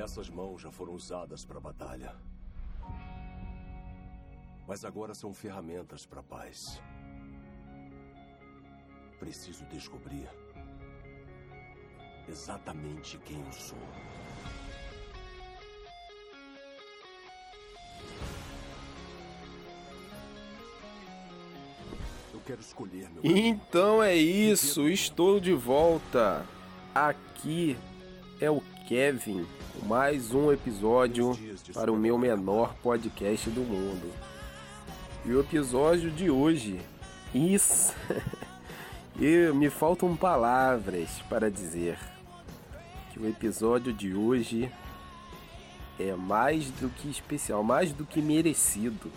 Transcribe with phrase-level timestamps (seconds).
[0.00, 2.14] Essas mãos já foram usadas para a batalha.
[4.66, 6.80] Mas agora são ferramentas para a paz.
[9.18, 10.26] Preciso descobrir
[12.26, 13.78] exatamente quem eu sou.
[22.32, 23.20] Eu quero escolher meu.
[23.36, 26.46] Então é isso, estou de volta.
[26.94, 27.76] Aqui
[28.40, 29.46] é o Kevin,
[29.86, 31.38] mais um episódio
[31.72, 34.12] para o meu menor podcast do mundo.
[35.24, 36.80] E o episódio de hoje,
[37.32, 37.94] isso,
[39.16, 42.00] e me faltam palavras para dizer
[43.12, 44.68] que o episódio de hoje
[45.96, 49.08] é mais do que especial, mais do que merecido.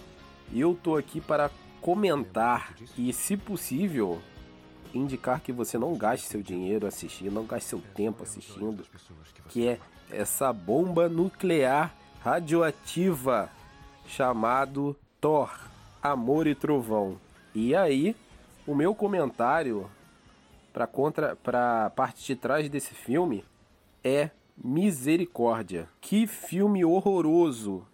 [0.53, 1.49] Eu tô aqui para
[1.81, 4.21] comentar e, se possível,
[4.93, 8.85] indicar que você não gaste seu dinheiro assistindo, não gaste seu tempo assistindo,
[9.49, 9.79] que é
[10.11, 13.49] essa bomba nuclear radioativa
[14.05, 15.51] chamado Thor,
[16.01, 17.19] Amor e Trovão.
[17.55, 18.15] E aí,
[18.65, 19.89] o meu comentário
[20.71, 23.43] para contra para parte de trás desse filme
[24.03, 25.89] é misericórdia.
[26.01, 27.85] Que filme horroroso.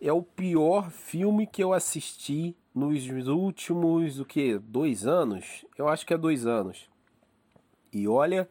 [0.00, 5.64] É o pior filme que eu assisti nos últimos, o que, dois anos?
[5.78, 6.90] Eu acho que é dois anos.
[7.90, 8.46] E olha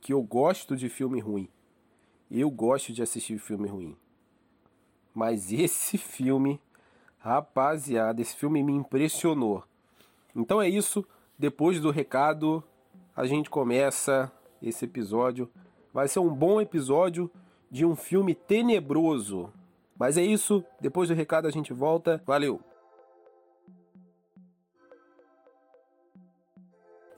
[0.00, 1.48] que eu gosto de filme ruim.
[2.30, 3.96] Eu gosto de assistir filme ruim.
[5.12, 6.60] Mas esse filme,
[7.18, 9.64] rapaziada, esse filme me impressionou.
[10.36, 11.04] Então é isso.
[11.36, 12.62] Depois do recado,
[13.16, 14.30] a gente começa
[14.62, 15.50] esse episódio.
[15.92, 17.28] Vai ser um bom episódio
[17.68, 19.52] de um filme tenebroso.
[19.98, 20.64] Mas é isso.
[20.80, 22.22] Depois do recado a gente volta.
[22.24, 22.60] Valeu!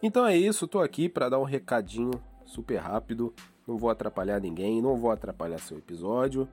[0.03, 2.11] Então é isso, tô aqui para dar um recadinho
[2.45, 3.35] super rápido.
[3.67, 6.47] Não vou atrapalhar ninguém, não vou atrapalhar seu episódio.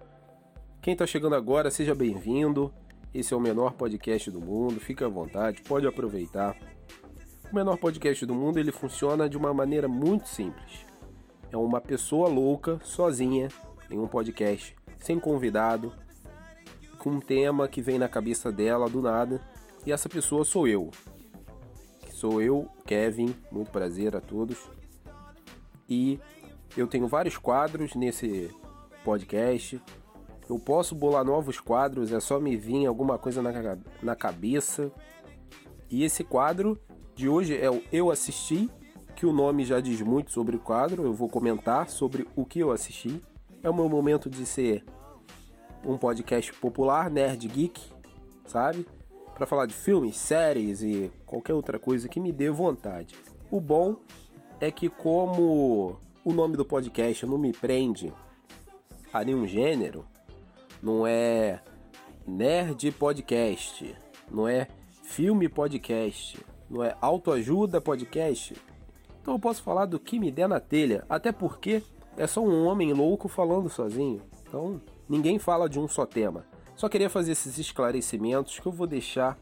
[0.81, 2.73] Quem tá chegando agora, seja bem-vindo.
[3.13, 6.57] Esse é o menor podcast do mundo, fique à vontade, pode aproveitar.
[7.51, 10.85] O menor podcast do mundo ele funciona de uma maneira muito simples.
[11.51, 13.49] É uma pessoa louca, sozinha,
[13.91, 15.93] em um podcast, sem convidado,
[16.97, 19.39] com um tema que vem na cabeça dela do nada,
[19.85, 20.89] e essa pessoa sou eu.
[22.23, 24.57] Sou eu, Kevin, muito prazer a todos.
[25.89, 26.17] E
[26.77, 28.49] eu tenho vários quadros nesse
[29.03, 29.81] podcast.
[30.49, 33.51] Eu posso bolar novos quadros, é só me vir alguma coisa na,
[34.01, 34.89] na cabeça.
[35.91, 36.79] E esse quadro
[37.13, 38.69] de hoje é o Eu Assisti,
[39.17, 41.03] que o nome já diz muito sobre o quadro.
[41.03, 43.21] Eu vou comentar sobre o que eu assisti.
[43.61, 44.85] É o meu momento de ser
[45.85, 47.81] um podcast popular, nerd geek,
[48.45, 48.87] sabe?
[49.33, 53.15] Para falar de filmes, séries e qualquer outra coisa que me dê vontade.
[53.49, 53.97] O bom
[54.59, 58.13] é que como o nome do podcast não me prende
[59.11, 60.05] a nenhum gênero,
[60.81, 61.61] não é
[62.25, 63.95] nerd podcast,
[64.31, 64.67] não é
[65.03, 66.39] filme podcast,
[66.69, 68.55] não é autoajuda podcast.
[69.21, 71.83] Então eu posso falar do que me der na telha, até porque
[72.17, 74.21] é só um homem louco falando sozinho.
[74.47, 76.45] Então ninguém fala de um só tema.
[76.75, 79.37] Só queria fazer esses esclarecimentos que eu vou deixar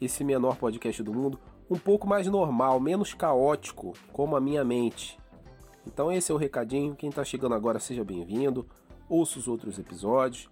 [0.00, 1.38] esse menor podcast do mundo
[1.70, 5.18] um pouco mais normal, menos caótico, como a minha mente.
[5.86, 6.94] Então esse é o recadinho.
[6.94, 8.66] Quem está chegando agora, seja bem-vindo.
[9.08, 10.48] Ouça os outros episódios.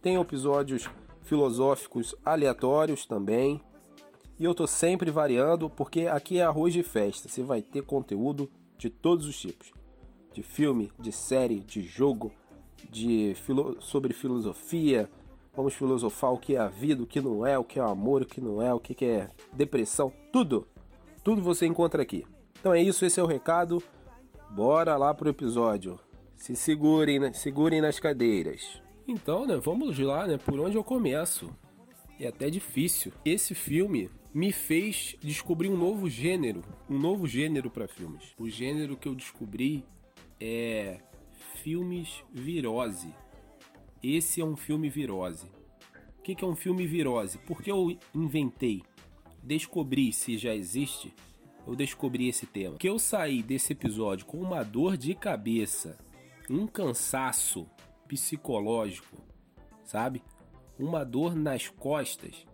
[0.00, 0.88] Tem episódios
[1.22, 3.60] filosóficos aleatórios também.
[4.38, 7.28] E eu tô sempre variando porque aqui é arroz de festa.
[7.28, 9.72] Você vai ter conteúdo de todos os tipos.
[10.32, 12.32] De filme, de série, de jogo,
[12.90, 15.08] de filo sobre filosofia,
[15.56, 17.88] Vamos filosofar o que é a vida, o que não é, o que é o
[17.88, 20.66] amor, o que não é, o que é depressão, tudo.
[21.22, 22.26] Tudo você encontra aqui.
[22.58, 23.82] Então é isso, esse é o recado.
[24.50, 25.98] Bora lá pro episódio.
[26.36, 27.32] Se segurem, né?
[27.32, 28.82] segurem nas cadeiras.
[29.06, 31.50] Então, né, vamos lá, né, por onde eu começo.
[32.18, 33.12] É até difícil.
[33.24, 38.34] Esse filme me fez descobrir um novo gênero, um novo gênero para filmes.
[38.38, 39.84] O gênero que eu descobri
[40.40, 40.98] é
[41.62, 43.14] filmes virose.
[44.06, 45.46] Esse é um filme virose.
[46.18, 47.38] O que é um filme virose?
[47.38, 48.82] Porque eu inventei,
[49.42, 51.10] descobri se já existe,
[51.66, 52.76] eu descobri esse tema.
[52.76, 55.96] Que eu saí desse episódio com uma dor de cabeça,
[56.50, 57.66] um cansaço
[58.06, 59.16] psicológico,
[59.84, 60.22] sabe?
[60.78, 62.46] Uma dor nas costas,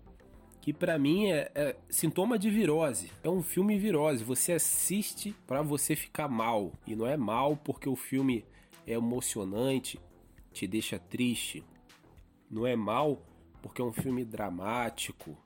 [0.61, 3.11] que para mim é, é, sintoma de virose.
[3.25, 4.23] É um filme virose.
[4.23, 8.45] Você assiste para você ficar mal e não é mal porque o filme
[8.87, 9.99] é emocionante,
[10.53, 11.65] te deixa triste.
[12.51, 13.23] Não é mal
[13.63, 15.37] porque é um filme dramático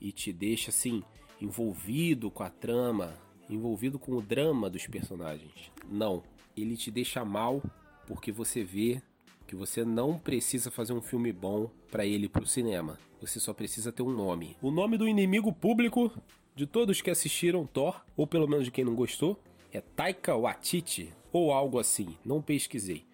[0.00, 1.02] e te deixa assim
[1.40, 3.14] envolvido com a trama,
[3.48, 5.72] envolvido com o drama dos personagens.
[5.88, 6.22] Não,
[6.56, 7.62] ele te deixa mal
[8.06, 9.02] porque você vê
[9.46, 12.98] que você não precisa fazer um filme bom para ele pro cinema.
[13.20, 14.56] Você só precisa ter um nome.
[14.60, 16.12] O nome do inimigo público
[16.54, 19.40] de todos que assistiram Thor, ou pelo menos de quem não gostou,
[19.72, 22.16] é Taika Waititi ou algo assim.
[22.24, 23.06] Não pesquisei,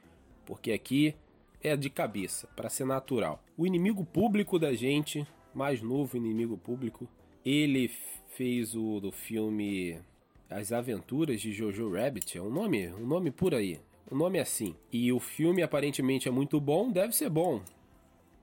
[0.45, 1.15] porque aqui
[1.63, 3.43] é de cabeça, para ser natural.
[3.57, 7.09] O inimigo público da gente, mais novo inimigo público,
[7.45, 7.91] ele
[8.29, 9.99] fez o do filme
[10.51, 13.81] As Aventuras de Jojo Rabbit, é um nome, um nome por aí.
[14.11, 14.77] O nome é assim.
[14.93, 17.63] E o filme aparentemente é muito bom, deve ser bom,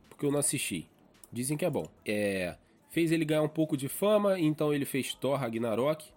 [0.09, 0.87] porque eu não assisti.
[1.31, 1.87] Dizem que é bom.
[2.05, 2.57] É,
[2.89, 6.11] fez ele ganhar um pouco de fama, então ele fez Thor Ragnarok,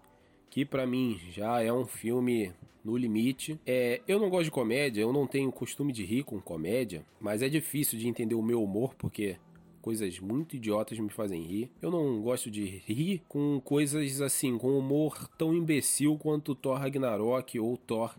[0.50, 2.52] que para mim já é um filme
[2.84, 3.58] no limite.
[3.66, 7.42] É, eu não gosto de comédia, eu não tenho costume de rir com comédia, mas
[7.42, 9.36] é difícil de entender o meu humor porque
[9.80, 11.70] coisas muito idiotas me fazem rir.
[11.80, 17.58] Eu não gosto de rir com coisas assim, com humor tão imbecil quanto Thor Ragnarok
[17.58, 18.16] ou Thor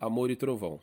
[0.00, 0.80] Amor e Trovão.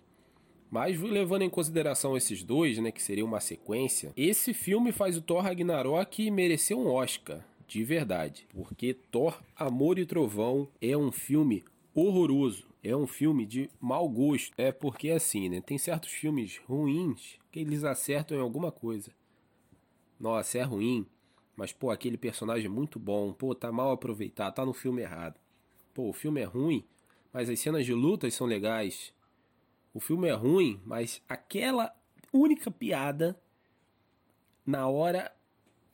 [0.69, 5.21] Mas levando em consideração esses dois, né, que seria uma sequência, esse filme faz o
[5.21, 11.63] Thor Ragnarok merecer um Oscar, de verdade, porque Thor Amor e Trovão é um filme
[11.95, 14.53] horroroso é um filme de mau gosto.
[14.57, 15.61] É porque assim, né?
[15.61, 19.11] Tem certos filmes ruins que eles acertam em alguma coisa.
[20.19, 21.05] Nossa, é ruim,
[21.55, 23.33] mas pô, aquele personagem é muito bom.
[23.33, 25.39] Pô, tá mal aproveitado, tá no filme errado.
[25.93, 26.85] Pô, o filme é ruim,
[27.33, 29.13] mas as cenas de lutas são legais.
[29.93, 31.93] O filme é ruim, mas aquela
[32.31, 33.39] única piada
[34.65, 35.31] na hora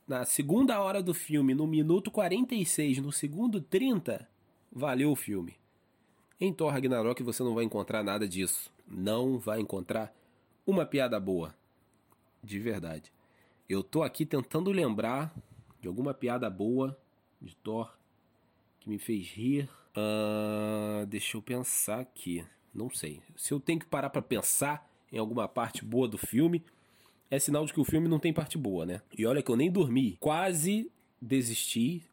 [0.06, 4.28] na segunda hora do filme, no minuto 46, no segundo 30,
[4.70, 5.56] valeu o filme.
[6.40, 8.72] Em Thor Ragnarok você não vai encontrar nada disso.
[8.88, 10.14] Não vai encontrar
[10.66, 11.56] uma piada boa.
[12.44, 13.12] De verdade.
[13.70, 15.34] Eu tô aqui tentando lembrar
[15.80, 16.98] de alguma piada boa
[17.42, 17.94] de Thor
[18.80, 19.70] que me fez rir.
[19.96, 22.46] Uh, deixa eu pensar aqui.
[22.74, 23.22] Não sei.
[23.36, 26.64] Se eu tenho que parar para pensar em alguma parte boa do filme,
[27.30, 29.02] é sinal de que o filme não tem parte boa, né?
[29.18, 30.18] E olha que eu nem dormi.
[30.20, 30.92] Quase
[31.22, 32.04] desisti.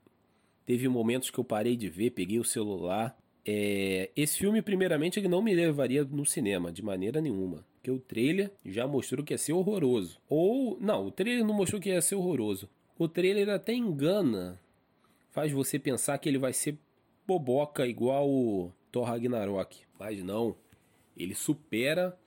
[0.64, 5.28] Teve momentos que eu parei de ver, peguei o celular, é, esse filme, primeiramente, ele
[5.28, 7.64] não me levaria no cinema, de maneira nenhuma.
[7.74, 10.18] Porque o trailer já mostrou que ia ser horroroso.
[10.28, 12.68] Ou, não, o trailer não mostrou que ia ser horroroso.
[12.98, 14.60] O trailer até engana.
[15.30, 16.76] Faz você pensar que ele vai ser
[17.26, 19.80] boboca igual o Thor Ragnarok.
[19.98, 20.54] Mas não.
[21.16, 22.18] Ele supera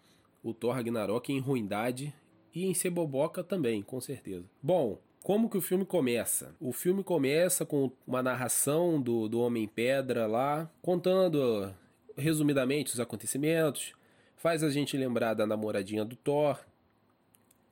[0.44, 2.14] o Thor Ragnarok em ruindade
[2.54, 4.46] e em ser boboca também, com certeza.
[4.62, 6.54] Bom, como que o filme começa?
[6.60, 11.74] O filme começa com uma narração do, do Homem-Pedra lá, contando
[12.18, 13.94] resumidamente os acontecimentos,
[14.36, 16.60] faz a gente lembrar da namoradinha do Thor,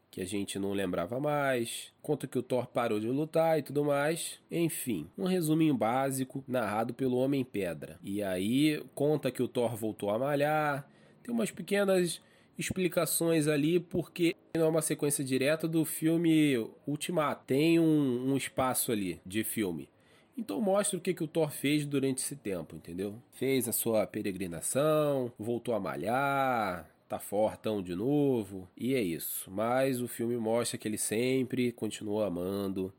[0.09, 3.83] que a gente não lembrava mais, conta que o Thor parou de lutar e tudo
[3.83, 4.39] mais.
[4.49, 7.99] Enfim, um resuminho básico narrado pelo Homem-Pedra.
[8.01, 10.89] E aí conta que o Thor voltou a malhar,
[11.21, 12.21] tem umas pequenas
[12.61, 17.43] explicações ali, porque não é uma sequência direta do filme Ultimato.
[17.45, 19.89] Tem um, um espaço ali de filme.
[20.37, 23.21] Então mostra o que, que o Thor fez durante esse tempo, entendeu?
[23.33, 29.51] Fez a sua peregrinação, voltou a malhar, tá fortão de novo, e é isso.
[29.51, 32.93] Mas o filme mostra que ele sempre continuou amando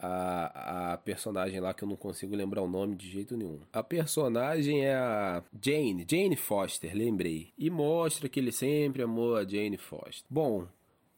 [0.00, 3.60] a, a personagem lá que eu não consigo lembrar o nome de jeito nenhum.
[3.72, 7.52] A personagem é a Jane, Jane Foster, lembrei.
[7.58, 10.24] E mostra que ele sempre amou a Jane Foster.
[10.28, 10.66] Bom,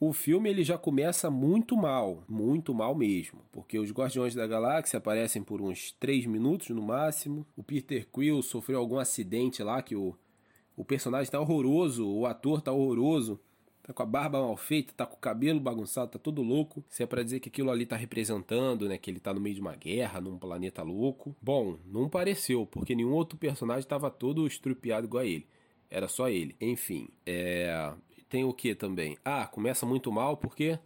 [0.00, 4.96] o filme ele já começa muito mal, muito mal mesmo, porque os Guardiões da Galáxia
[4.96, 7.46] aparecem por uns 3 minutos no máximo.
[7.56, 10.16] O Peter Quill sofreu algum acidente lá que o,
[10.76, 13.38] o personagem tá horroroso, o ator tá horroroso
[13.82, 16.84] tá com a barba mal feita, tá com o cabelo bagunçado, tá todo louco.
[16.88, 19.54] Se é para dizer que aquilo ali tá representando, né, que ele tá no meio
[19.54, 21.34] de uma guerra, num planeta louco.
[21.42, 25.46] Bom, não pareceu, porque nenhum outro personagem tava todo estrupiado igual a ele.
[25.90, 26.56] Era só ele.
[26.60, 27.92] Enfim, é...
[28.28, 29.16] tem o que também?
[29.24, 30.78] Ah, começa muito mal porque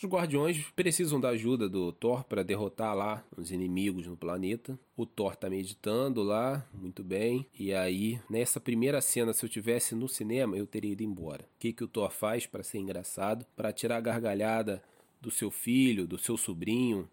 [0.00, 4.78] os guardiões precisam da ajuda do Thor para derrotar lá os inimigos no planeta.
[4.96, 7.44] O Thor tá meditando lá, muito bem.
[7.58, 11.42] E aí, nessa primeira cena, se eu tivesse no cinema, eu teria ido embora.
[11.42, 13.44] O que, que o Thor faz para ser engraçado?
[13.56, 14.80] Para tirar a gargalhada
[15.20, 17.08] do seu filho, do seu sobrinho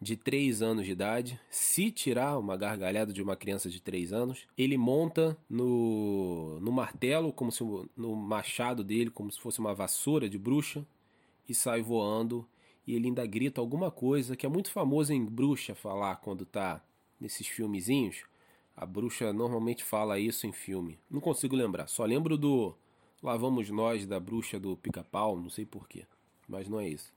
[0.00, 1.38] de 3 anos de idade.
[1.48, 7.32] Se tirar uma gargalhada de uma criança de 3 anos, ele monta no, no martelo,
[7.32, 7.62] como se
[7.96, 10.84] no machado dele, como se fosse uma vassoura de bruxa
[11.50, 12.46] e sai voando.
[12.86, 16.82] E ele ainda grita alguma coisa que é muito famoso em bruxa falar quando tá
[17.20, 18.22] nesses filmezinhos.
[18.76, 20.98] A bruxa normalmente fala isso em filme.
[21.10, 21.88] Não consigo lembrar.
[21.88, 22.74] Só lembro do
[23.22, 26.04] Lá Vamos Nós da bruxa do pica-pau, não sei porquê.
[26.48, 27.12] Mas não é isso.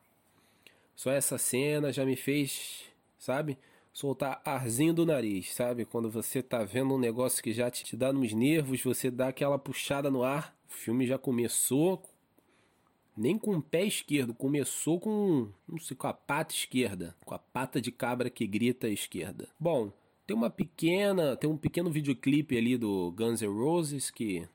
[0.95, 2.83] Só essa cena já me fez,
[3.17, 3.57] sabe?
[3.93, 5.85] Soltar arzinho do nariz, sabe?
[5.85, 9.29] Quando você tá vendo um negócio que já te, te dá nos nervos, você dá
[9.29, 10.55] aquela puxada no ar.
[10.67, 12.01] O filme já começou
[13.15, 17.39] nem com o pé esquerdo, começou com, não sei, com a pata esquerda, com a
[17.39, 19.48] pata de cabra que grita à esquerda.
[19.60, 19.91] Bom,
[20.25, 24.48] tem uma pequena, tem um pequeno videoclipe ali do Guns N' Roses que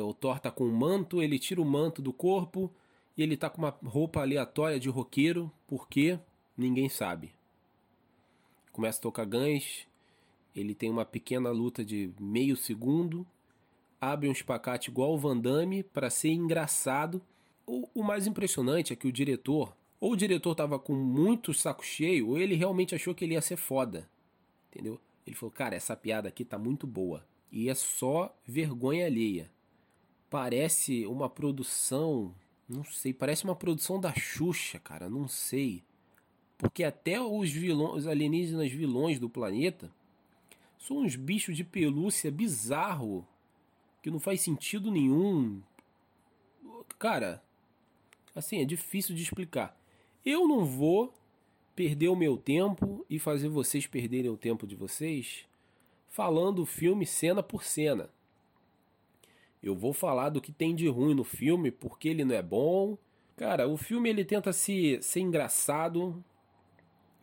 [0.00, 2.70] o Thor tá com um manto, ele tira o manto do corpo
[3.16, 6.18] e ele tá com uma roupa aleatória de roqueiro, por quê?
[6.56, 7.32] Ninguém sabe.
[8.70, 9.86] Começa a tocar Guns,
[10.54, 13.26] ele tem uma pequena luta de meio segundo,
[14.02, 17.22] abre um espacate igual o Van Damme para ser engraçado.
[17.64, 21.86] O, o, mais impressionante é que o diretor, ou o diretor tava com muito saco
[21.86, 24.10] cheio, ou ele realmente achou que ele ia ser foda.
[24.68, 25.00] Entendeu?
[25.24, 27.24] Ele falou: "Cara, essa piada aqui tá muito boa".
[27.52, 29.48] E é só vergonha alheia.
[30.28, 32.34] Parece uma produção,
[32.68, 35.84] não sei, parece uma produção da Xuxa, cara, não sei.
[36.58, 39.92] Porque até os vilões, os alienígenas vilões do planeta
[40.76, 43.28] são uns bichos de pelúcia bizarro
[44.02, 45.62] que não faz sentido nenhum.
[46.98, 47.42] Cara,
[48.34, 49.78] assim, é difícil de explicar.
[50.24, 51.14] Eu não vou
[51.74, 55.46] perder o meu tempo e fazer vocês perderem o tempo de vocês
[56.08, 58.10] falando o filme cena por cena.
[59.62, 62.98] Eu vou falar do que tem de ruim no filme, porque ele não é bom.
[63.36, 66.22] Cara, o filme ele tenta se, ser engraçado,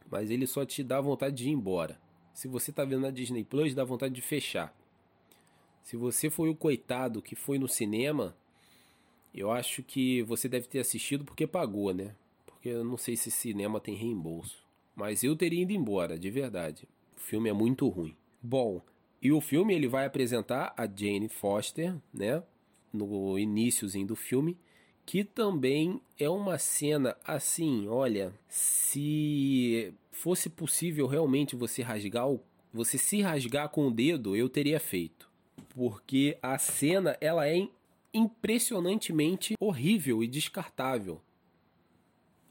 [0.10, 2.00] mas ele só te dá vontade de ir embora.
[2.34, 4.74] Se você tá vendo na Disney Plus, dá vontade de fechar.
[5.84, 8.36] Se você foi o coitado que foi no cinema,
[9.34, 12.16] eu acho que você deve ter assistido porque pagou, né?
[12.46, 14.64] Porque eu não sei se cinema tem reembolso.
[14.96, 16.88] Mas eu teria ido embora, de verdade.
[17.16, 18.16] O filme é muito ruim.
[18.42, 18.82] Bom,
[19.22, 22.44] e o filme ele vai apresentar a Jane Foster, né?
[22.92, 24.58] No iníciozinho do filme,
[25.06, 32.28] que também é uma cena assim, olha, se fosse possível realmente você rasgar
[32.72, 35.29] você se rasgar com o dedo, eu teria feito.
[35.80, 37.66] Porque a cena ela é
[38.14, 41.22] impressionantemente horrível e descartável.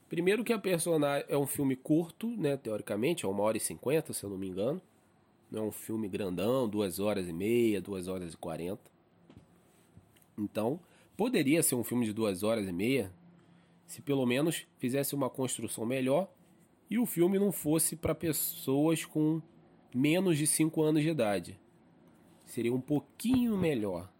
[0.08, 4.14] Primeiro que a personagem é um filme curto, né, teoricamente, é uma hora e cinquenta,
[4.14, 4.80] se eu não me engano.
[5.50, 8.90] Não é um filme grandão, duas horas e meia, duas horas e quarenta.
[10.38, 10.80] Então,
[11.14, 13.12] poderia ser um filme de duas horas e meia,
[13.86, 16.32] se pelo menos fizesse uma construção melhor
[16.88, 19.42] e o filme não fosse para pessoas com
[19.94, 21.60] menos de 5 anos de idade.
[22.48, 24.10] Seria um pouquinho melhor.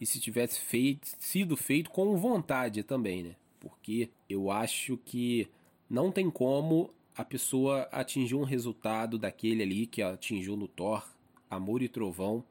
[0.00, 3.36] E se tivesse feito, sido feito com vontade também, né?
[3.58, 5.48] Porque eu acho que
[5.90, 11.04] não tem como a pessoa atingiu um resultado daquele ali que atingiu no Thor,
[11.50, 12.44] Amor e Trovão,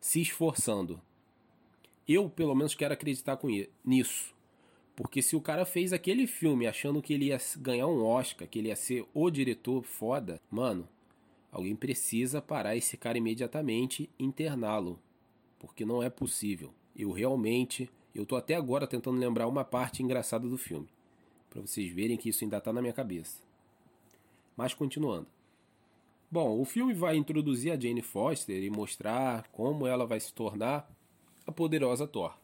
[0.00, 1.00] se esforçando.
[2.08, 3.48] Eu, pelo menos, quero acreditar com
[3.84, 4.34] nisso.
[4.94, 8.60] Porque se o cara fez aquele filme achando que ele ia ganhar um Oscar, que
[8.60, 10.88] ele ia ser o diretor foda, mano,
[11.54, 14.98] alguém precisa parar esse cara imediatamente e interná-lo.
[15.56, 16.74] Porque não é possível.
[16.96, 20.88] Eu realmente, eu tô até agora tentando lembrar uma parte engraçada do filme,
[21.48, 23.40] para vocês verem que isso ainda tá na minha cabeça.
[24.56, 25.28] Mas continuando.
[26.28, 30.92] Bom, o filme vai introduzir a Jane Foster e mostrar como ela vai se tornar
[31.46, 32.36] a poderosa Thor.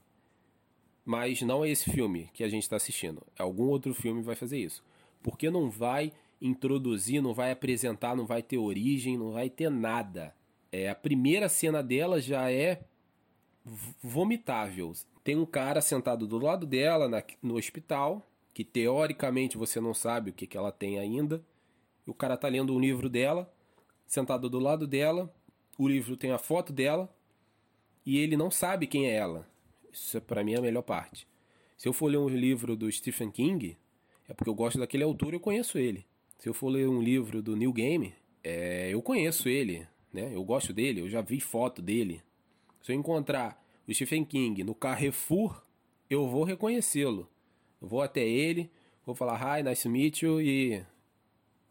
[1.05, 3.26] Mas não é esse filme que a gente está assistindo.
[3.37, 4.85] Algum outro filme vai fazer isso.
[5.21, 10.35] Porque não vai introduzir, não vai apresentar, não vai ter origem, não vai ter nada.
[10.73, 12.82] É, a primeira cena dela já é
[14.02, 14.92] vomitável.
[15.23, 20.30] Tem um cara sentado do lado dela na, no hospital, que teoricamente você não sabe
[20.30, 21.44] o que, que ela tem ainda
[22.11, 23.52] o cara tá lendo um livro dela,
[24.06, 25.32] sentado do lado dela,
[25.78, 27.09] o livro tem a foto dela
[28.04, 29.49] e ele não sabe quem é ela.
[29.92, 31.26] Isso é para mim a melhor parte.
[31.76, 33.76] Se eu for ler um livro do Stephen King,
[34.28, 36.06] é porque eu gosto daquele autor e eu conheço ele.
[36.40, 40.35] Se eu for ler um livro do Neil Game, é, eu conheço ele, né?
[40.35, 42.23] Eu gosto dele, eu já vi foto dele.
[42.80, 45.62] Se eu encontrar o Stephen King no Carrefour,
[46.09, 47.28] eu vou reconhecê-lo.
[47.78, 48.70] Eu vou até ele,
[49.04, 50.82] vou falar hi, nice to meet you e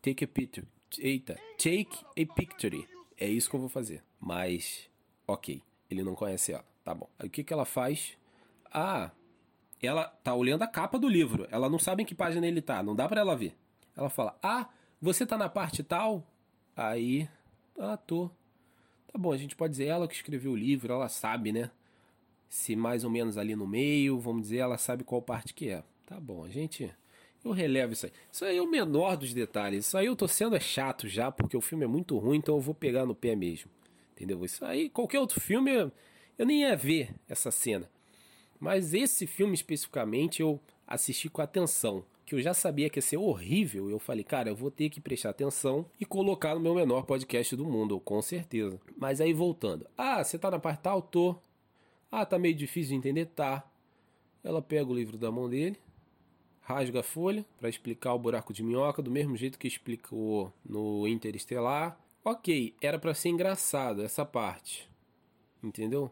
[0.04, 0.68] Take a picture.
[1.00, 2.88] Eita, take a picture.
[3.18, 4.04] É isso que eu vou fazer.
[4.20, 4.88] Mas,
[5.28, 6.66] ok, ele não conhece ela.
[6.84, 7.10] Tá bom.
[7.18, 8.16] Aí o que, que ela faz?
[8.72, 9.10] Ah,
[9.82, 11.48] ela tá olhando a capa do livro.
[11.50, 12.84] Ela não sabe em que página ele tá.
[12.84, 13.58] Não dá para ela ver.
[14.00, 14.70] Ela fala: Ah,
[15.02, 16.26] você tá na parte tal?
[16.76, 17.28] Aí,
[17.78, 18.30] ah, tô.
[19.12, 21.70] Tá bom, a gente pode dizer ela que escreveu o livro, ela sabe, né?
[22.48, 25.84] Se mais ou menos ali no meio, vamos dizer, ela sabe qual parte que é.
[26.06, 26.92] Tá bom, a gente
[27.44, 28.12] eu relevo isso aí.
[28.32, 29.86] Isso aí é o menor dos detalhes.
[29.86, 32.56] Isso aí eu tô sendo é chato já, porque o filme é muito ruim, então
[32.56, 33.70] eu vou pegar no pé mesmo.
[34.14, 34.44] Entendeu?
[34.44, 35.72] Isso aí, qualquer outro filme,
[36.38, 37.90] eu, nem ia ver essa cena.
[38.60, 42.04] Mas esse filme especificamente eu assisti com atenção.
[42.30, 43.90] Que eu já sabia que ia ser horrível.
[43.90, 47.56] Eu falei, cara, eu vou ter que prestar atenção e colocar no meu menor podcast
[47.56, 48.80] do mundo, com certeza.
[48.96, 49.88] Mas aí voltando.
[49.98, 51.02] Ah, você tá na parte tal?
[51.02, 51.36] Tô.
[52.12, 53.26] Ah, tá meio difícil de entender?
[53.26, 53.68] Tá.
[54.44, 55.76] Ela pega o livro da mão dele,
[56.62, 61.08] rasga a folha para explicar o buraco de minhoca, do mesmo jeito que explicou no
[61.08, 62.00] Interestelar.
[62.24, 64.88] Ok, era para ser engraçado essa parte,
[65.64, 66.12] entendeu?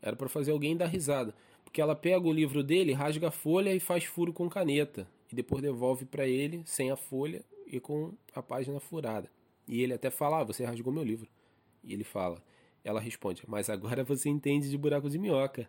[0.00, 1.34] Era para fazer alguém dar risada.
[1.64, 5.08] Porque ela pega o livro dele, rasga a folha e faz furo com caneta.
[5.30, 9.30] E depois devolve para ele sem a folha e com a página furada.
[9.66, 11.28] E ele até fala: ah, Você rasgou meu livro.
[11.84, 12.42] E ele fala:
[12.82, 15.68] Ela responde: Mas agora você entende de buraco de minhoca.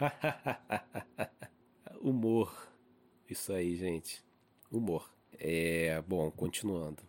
[2.00, 2.72] Humor.
[3.28, 4.24] Isso aí, gente.
[4.70, 5.10] Humor.
[5.38, 6.02] É.
[6.06, 7.02] Bom, continuando.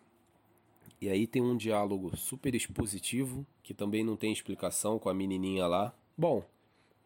[0.99, 5.67] E aí tem um diálogo super expositivo, que também não tem explicação com a menininha
[5.67, 5.95] lá.
[6.17, 6.43] Bom,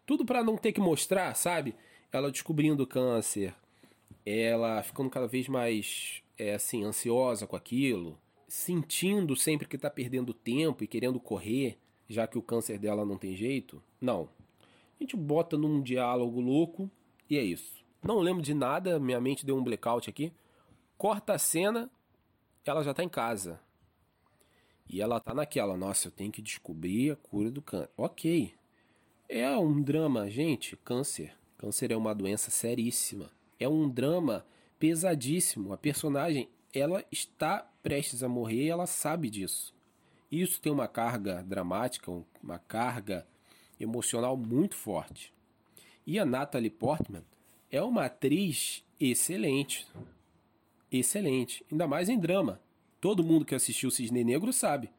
[0.05, 1.75] tudo para não ter que mostrar, sabe?
[2.11, 3.53] Ela descobrindo o câncer,
[4.25, 10.33] ela ficando cada vez mais é, assim ansiosa com aquilo, sentindo sempre que está perdendo
[10.33, 11.77] tempo e querendo correr,
[12.07, 13.81] já que o câncer dela não tem jeito.
[13.99, 14.29] Não.
[14.99, 16.89] A gente bota num diálogo louco
[17.29, 17.83] e é isso.
[18.03, 20.33] Não lembro de nada, minha mente deu um blackout aqui.
[20.97, 21.89] Corta a cena,
[22.65, 23.59] ela já está em casa.
[24.89, 27.89] E ela tá naquela, nossa, eu tenho que descobrir a cura do câncer.
[27.95, 28.53] Ok,
[29.33, 30.75] é um drama, gente.
[30.75, 31.33] Câncer.
[31.57, 33.31] Câncer é uma doença seríssima.
[33.61, 34.45] É um drama
[34.79, 35.71] pesadíssimo.
[35.71, 39.73] A personagem, ela está prestes a morrer e ela sabe disso.
[40.31, 43.27] Isso tem uma carga dramática, uma carga
[43.79, 45.33] emocional muito forte.
[46.05, 47.23] E a Natalie Portman
[47.69, 49.87] é uma atriz excelente.
[50.91, 51.65] Excelente.
[51.71, 52.59] Ainda mais em drama.
[52.99, 54.89] Todo mundo que assistiu Cisne Negro sabe.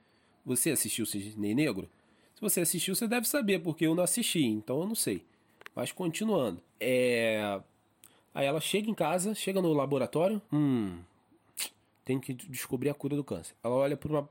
[0.45, 1.91] Você assistiu Cisne Negro?
[2.43, 5.25] você assistiu, você deve saber, porque eu não assisti, então eu não sei.
[5.77, 6.61] Mas continuando.
[6.81, 7.61] É...
[8.35, 10.41] Aí ela chega em casa, chega no laboratório.
[10.53, 11.01] Hum.
[12.05, 13.55] Tem que descobrir a cura do câncer.
[13.63, 14.29] Ela olha para uma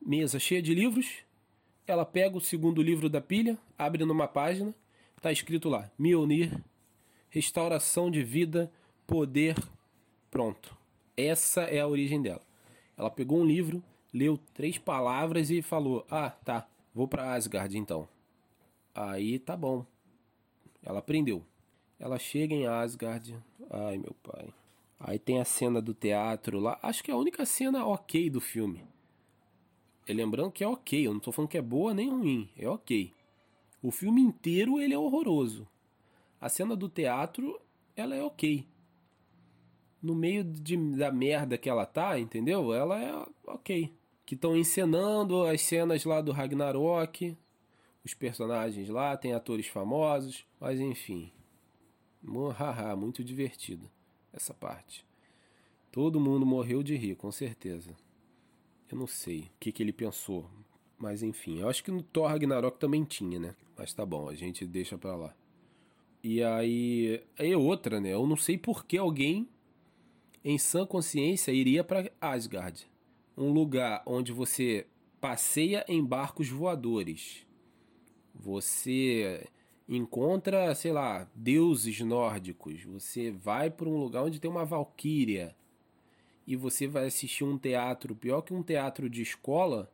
[0.00, 1.18] mesa cheia de livros.
[1.86, 4.74] Ela pega o segundo livro da pilha, abre numa página.
[5.20, 6.58] Tá escrito lá: Mionir,
[7.30, 8.70] restauração de vida,
[9.06, 9.56] poder.
[10.30, 10.76] Pronto.
[11.16, 12.42] Essa é a origem dela.
[12.96, 16.68] Ela pegou um livro, leu três palavras e falou: Ah, tá.
[16.94, 18.08] Vou para Asgard então.
[18.94, 19.86] Aí tá bom.
[20.82, 21.44] Ela aprendeu.
[21.98, 23.36] Ela chega em Asgard.
[23.70, 24.52] Ai, meu pai.
[25.00, 26.78] Aí tem a cena do teatro lá.
[26.82, 28.84] Acho que é a única cena ok do filme.
[30.06, 31.06] E lembrando que é ok.
[31.06, 32.48] Eu não tô falando que é boa nem ruim.
[32.56, 33.12] É ok.
[33.82, 35.66] O filme inteiro ele é horroroso.
[36.40, 37.60] A cena do teatro,
[37.96, 38.66] ela é ok.
[40.02, 42.72] No meio de, da merda que ela tá, entendeu?
[42.72, 43.92] Ela é ok
[44.28, 47.34] que estão encenando as cenas lá do Ragnarok,
[48.04, 51.32] os personagens lá, tem atores famosos, mas enfim.
[52.52, 53.90] Haha, muito divertido
[54.32, 55.06] essa parte.
[55.90, 57.96] Todo mundo morreu de rir, com certeza.
[58.90, 60.48] Eu não sei o que, que ele pensou,
[60.98, 63.54] mas enfim, eu acho que no Thor Ragnarok também tinha, né?
[63.76, 65.34] Mas tá bom, a gente deixa pra lá.
[66.22, 68.12] E aí, aí é outra, né?
[68.12, 69.48] Eu não sei por que alguém
[70.44, 72.88] em sã consciência iria para Asgard
[73.38, 74.86] um lugar onde você
[75.20, 77.46] passeia em barcos voadores.
[78.34, 79.48] Você
[79.88, 82.84] encontra, sei lá, deuses nórdicos.
[82.84, 85.56] Você vai para um lugar onde tem uma valquíria
[86.46, 89.90] e você vai assistir um teatro pior que um teatro de escola.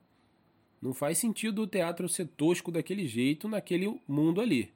[0.80, 4.72] Não faz sentido o teatro ser tosco daquele jeito naquele mundo ali.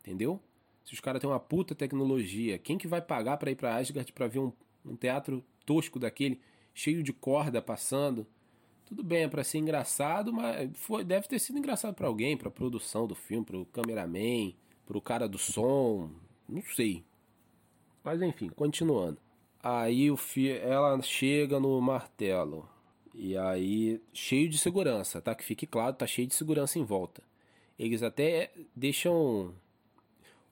[0.00, 0.40] Entendeu?
[0.84, 4.12] Se os caras têm uma puta tecnologia, quem que vai pagar para ir para Asgard
[4.12, 4.52] para ver um,
[4.84, 6.40] um teatro tosco daquele?
[6.74, 8.26] cheio de corda passando.
[8.86, 12.50] Tudo bem, é para ser engraçado, mas foi, deve ter sido engraçado para alguém, para
[12.50, 14.52] produção do filme, para o cameraman,
[14.86, 16.10] para o cara do som,
[16.48, 17.02] não sei.
[18.02, 19.18] Mas enfim, continuando.
[19.62, 22.68] Aí o fi, ela chega no martelo.
[23.14, 25.34] E aí, cheio de segurança, tá?
[25.34, 27.22] Que fique claro, tá cheio de segurança em volta.
[27.78, 29.54] Eles até deixam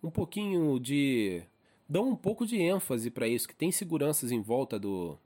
[0.03, 1.43] um pouquinho de.
[1.89, 5.19] dão um pouco de ênfase para isso, que tem seguranças em volta do,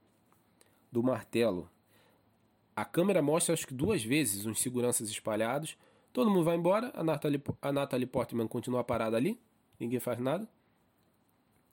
[0.91, 1.69] do martelo.
[2.77, 5.75] A câmera mostra acho que duas vezes uns seguranças espalhados.
[6.13, 9.41] Todo mundo vai embora, a Natalie, a Natalie Portman continua parada ali,
[9.79, 10.47] ninguém faz nada.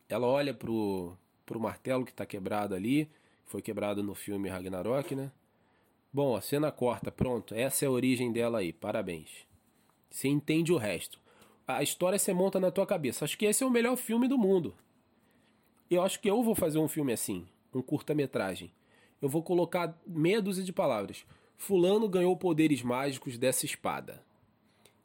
[0.08, 1.14] Ela olha pro,
[1.44, 3.10] pro martelo que está quebrado ali,
[3.44, 5.30] foi quebrado no filme Ragnarok, né?
[6.10, 9.28] Bom, a cena corta, pronto, essa é a origem dela aí, parabéns.
[10.10, 11.20] Você entende o resto.
[11.68, 13.26] A história você monta na tua cabeça.
[13.26, 14.74] Acho que esse é o melhor filme do mundo.
[15.90, 18.72] Eu acho que eu vou fazer um filme assim, um curta-metragem
[19.24, 21.24] eu vou colocar meia dúzia de palavras.
[21.56, 24.22] Fulano ganhou poderes mágicos dessa espada.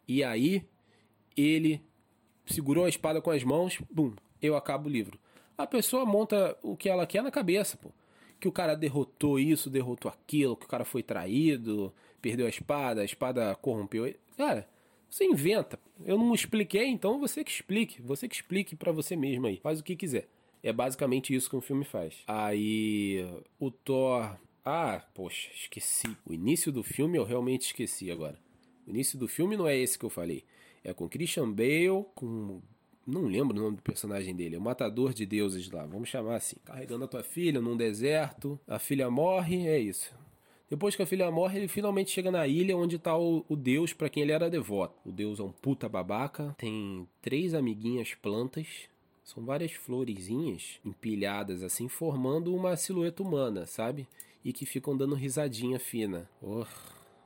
[0.06, 0.66] E aí,
[1.38, 1.82] ele
[2.46, 5.18] segurou a espada com as mãos, bum, eu acabo o livro.
[5.58, 7.92] A pessoa monta o que ela quer na cabeça, pô.
[8.42, 13.00] Que o cara derrotou isso, derrotou aquilo, que o cara foi traído, perdeu a espada,
[13.00, 14.14] a espada corrompeu.
[14.36, 14.68] Cara,
[15.10, 15.80] Você inventa.
[16.06, 18.02] Eu não expliquei, então você que explique.
[18.02, 19.58] Você que explique para você mesmo aí.
[19.58, 20.28] Faz o que quiser.
[20.62, 22.24] É basicamente isso que um filme faz.
[22.28, 23.26] Aí
[23.60, 24.38] o Thor.
[24.64, 26.16] Ah, poxa, esqueci.
[26.26, 28.38] O início do filme eu realmente esqueci agora.
[28.86, 30.44] O início do filme não é esse que eu falei.
[30.84, 32.62] É com Christian Bale, com.
[33.08, 34.56] Não lembro o nome do personagem dele.
[34.56, 35.86] É o matador de deuses lá.
[35.86, 36.58] Vamos chamar assim.
[36.64, 38.60] Carregando a tua filha num deserto.
[38.68, 40.14] A filha morre, é isso.
[40.70, 43.92] Depois que a filha morre, ele finalmente chega na ilha onde está o, o, deus
[43.92, 44.96] para quem ele era devoto.
[45.04, 48.88] O deus é um puta babaca, tem três amiguinhas plantas,
[49.30, 54.08] são várias florezinhas empilhadas assim, formando uma silhueta humana, sabe?
[54.44, 56.30] E que ficam dando risadinha fina.
[56.42, 56.66] Oh,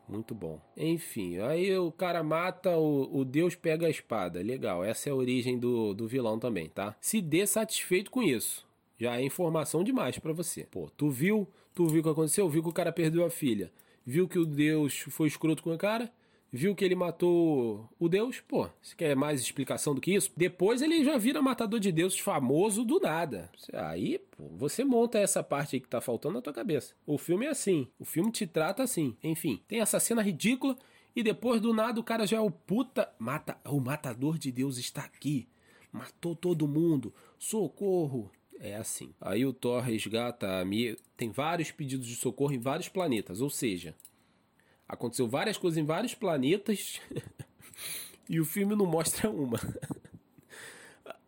[0.08, 0.60] muito bom.
[0.76, 4.42] Enfim, aí o cara mata, o, o deus pega a espada.
[4.42, 6.96] Legal, essa é a origem do, do vilão também, tá?
[7.00, 8.66] Se dê satisfeito com isso.
[9.00, 10.64] Já é informação demais para você.
[10.64, 12.48] Pô, tu viu Tu viu o que aconteceu?
[12.48, 13.72] Viu que o cara perdeu a filha.
[14.06, 16.12] Viu que o Deus foi escroto com o cara.
[16.56, 18.40] Viu que ele matou o Deus.
[18.40, 20.32] Pô, você quer mais explicação do que isso?
[20.38, 23.50] Depois ele já vira matador de deuses famoso do nada.
[23.74, 26.94] Aí, pô, você monta essa parte aí que tá faltando na tua cabeça.
[27.08, 27.88] O filme é assim.
[27.98, 29.18] O filme te trata assim.
[29.24, 30.78] Enfim, tem essa cena ridícula.
[31.16, 33.12] E depois do nada o cara já é o puta.
[33.18, 33.58] Mata.
[33.66, 35.48] O matador de Deus está aqui.
[35.92, 37.12] Matou todo mundo.
[37.40, 39.12] Socorro é assim.
[39.20, 40.96] Aí o Thor resgata a Mia.
[41.18, 43.96] Tem vários pedidos de socorro em vários planetas, ou seja,
[44.88, 47.00] aconteceu várias coisas em vários planetas
[48.30, 49.60] e o filme não mostra uma.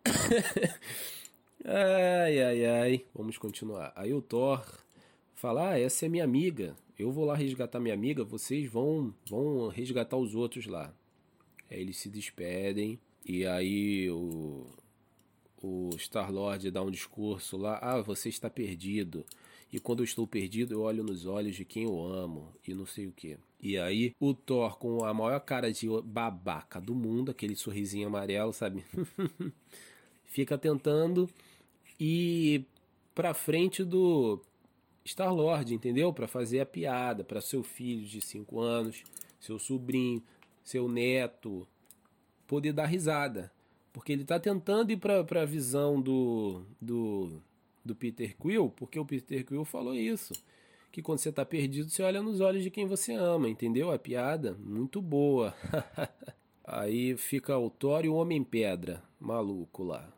[1.65, 3.05] ai, ai, ai.
[3.13, 3.91] Vamos continuar.
[3.95, 4.63] Aí o Thor
[5.33, 6.75] fala: Ah, essa é minha amiga.
[6.97, 10.93] Eu vou lá resgatar minha amiga, vocês vão, vão resgatar os outros lá.
[11.69, 12.97] Aí eles se despedem.
[13.25, 14.65] E aí o,
[15.61, 19.25] o Star-Lord dá um discurso lá, ah, você está perdido.
[19.71, 22.85] E quando eu estou perdido, eu olho nos olhos de quem eu amo e não
[22.85, 23.37] sei o que.
[23.61, 28.53] E aí, o Thor, com a maior cara de babaca do mundo, aquele sorrisinho amarelo,
[28.53, 28.85] sabe?
[30.25, 31.29] Fica tentando
[31.99, 32.65] ir
[33.13, 34.39] pra frente do
[35.05, 36.13] Star-Lord, entendeu?
[36.13, 39.03] Para fazer a piada para seu filho de 5 anos,
[39.39, 40.21] seu sobrinho,
[40.63, 41.67] seu neto,
[42.47, 43.51] poder dar risada.
[43.93, 47.41] Porque ele está tentando ir para a visão do, do,
[47.85, 50.33] do Peter Quill, porque o Peter Quill falou isso.
[50.91, 53.91] Que quando você está perdido, você olha nos olhos de quem você ama, entendeu?
[53.91, 55.53] A piada, muito boa.
[56.63, 60.11] Aí fica o Thor e o Homem-Pedra, maluco lá.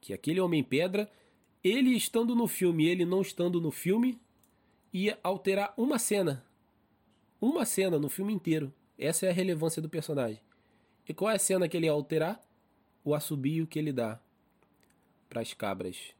[0.00, 1.10] Que aquele Homem-Pedra,
[1.62, 4.20] ele estando no filme ele não estando no filme,
[4.92, 6.44] ia alterar uma cena.
[7.40, 8.72] Uma cena no filme inteiro.
[8.96, 10.40] Essa é a relevância do personagem.
[11.06, 12.40] E qual é a cena que ele ia alterar?
[13.04, 14.18] o assobio que ele dá
[15.28, 16.14] para as cabras.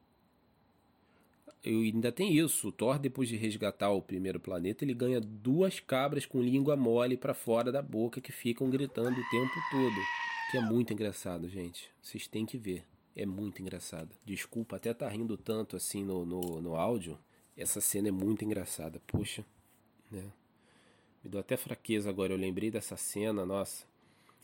[1.64, 2.68] Eu ainda tem isso.
[2.68, 7.16] O Thor, depois de resgatar o primeiro planeta, ele ganha duas cabras com língua mole
[7.16, 9.96] para fora da boca que ficam gritando o tempo todo.
[10.50, 11.90] Que é muito engraçado, gente.
[12.02, 12.84] Vocês têm que ver.
[13.16, 14.10] É muito engraçado.
[14.26, 17.18] Desculpa até tá rindo tanto assim no, no, no áudio.
[17.56, 19.00] Essa cena é muito engraçada.
[19.06, 19.42] Poxa,
[20.10, 20.24] né?
[21.22, 22.34] Me deu até fraqueza agora.
[22.34, 23.86] Eu lembrei dessa cena, nossa.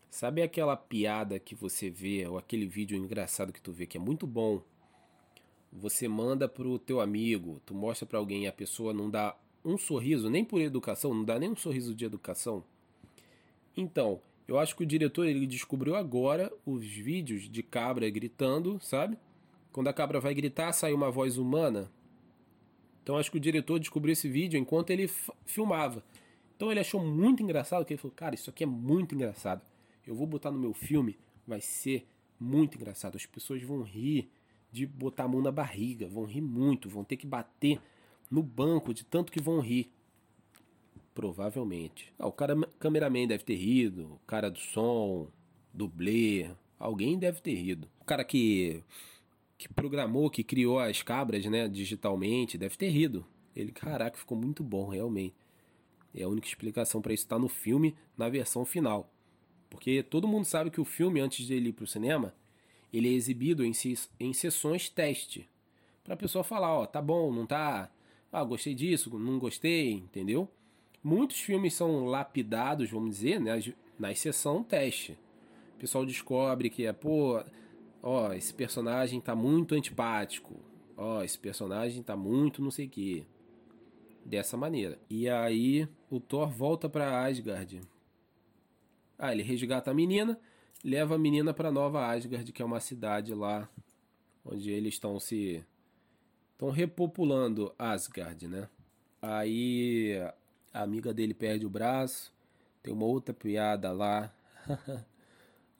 [0.09, 4.01] Sabe aquela piada que você vê, ou aquele vídeo engraçado que tu vê que é
[4.01, 4.63] muito bom?
[5.73, 9.79] Você manda pro teu amigo, tu mostra para alguém e a pessoa não dá um
[9.79, 12.65] sorriso, nem por educação, não dá nem um sorriso de educação.
[13.77, 19.17] Então, eu acho que o diretor ele descobriu agora os vídeos de cabra gritando, sabe?
[19.73, 21.91] Quando a cabra vai gritar, sai uma voz humana.
[23.03, 25.09] Então acho que o diretor descobriu esse vídeo enquanto ele
[25.47, 26.05] filmava.
[26.57, 29.63] Então ele achou muito engraçado, que ele falou, cara, isso aqui é muito engraçado
[30.11, 32.07] eu vou botar no meu filme, vai ser
[32.39, 33.17] muito engraçado.
[33.17, 34.29] As pessoas vão rir
[34.71, 37.81] de botar a mão na barriga, vão rir muito, vão ter que bater
[38.31, 39.91] no banco de tanto que vão rir.
[41.15, 42.13] Provavelmente.
[42.19, 45.29] Ah, o cara, cameraman deve ter rido, o cara do som,
[45.75, 47.89] dublê, alguém deve ter rido.
[48.01, 48.83] O cara que
[49.61, 53.27] que programou, que criou as cabras, né, digitalmente, deve ter rido.
[53.55, 55.35] Ele, caraca, ficou muito bom, realmente.
[56.15, 59.13] É a única explicação para isso estar tá no filme na versão final.
[59.69, 62.35] Porque todo mundo sabe que o filme, antes de ele ir para o cinema,
[62.93, 63.73] ele é exibido em,
[64.19, 65.49] em sessões teste.
[66.05, 67.91] Para a pessoa falar, ó, tá bom, não tá.
[68.33, 70.49] Ah, gostei disso, não gostei, entendeu?
[71.03, 73.59] Muitos filmes são lapidados, vamos dizer, né,
[73.99, 75.19] na sessão teste.
[75.77, 77.43] O pessoal descobre que é, pô,
[78.03, 80.55] ó, esse personagem tá muito antipático.
[80.97, 83.25] Ó, esse personagem tá muito não sei o quê.
[84.25, 84.99] Dessa maneira.
[85.09, 87.81] E aí o Thor volta para Asgard
[89.21, 90.41] ah, ele resgata a menina,
[90.85, 93.69] leva a menina para Nova Asgard, que é uma cidade lá
[94.45, 95.65] onde eles estão se
[96.53, 98.69] estão repopulando Asgard, né?
[99.21, 100.15] Aí
[100.73, 102.33] a amiga dele perde o braço,
[102.83, 104.33] tem uma outra piada lá.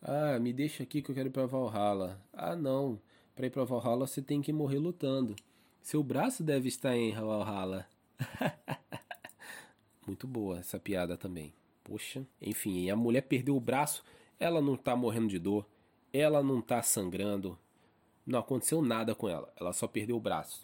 [0.03, 2.21] ah, me deixa aqui que eu quero ir pra Valhalla.
[2.33, 3.01] Ah, não.
[3.35, 5.37] Pra ir pra Valhalla você tem que morrer lutando.
[5.83, 7.87] Seu braço deve estar em Valhalla.
[10.07, 11.53] Muito boa essa piada também.
[11.85, 14.05] Poxa, enfim, a mulher perdeu o braço,
[14.41, 15.67] ela não tá morrendo de dor,
[16.13, 17.57] ela não tá sangrando,
[18.27, 20.63] não aconteceu nada com ela, ela só perdeu o braço.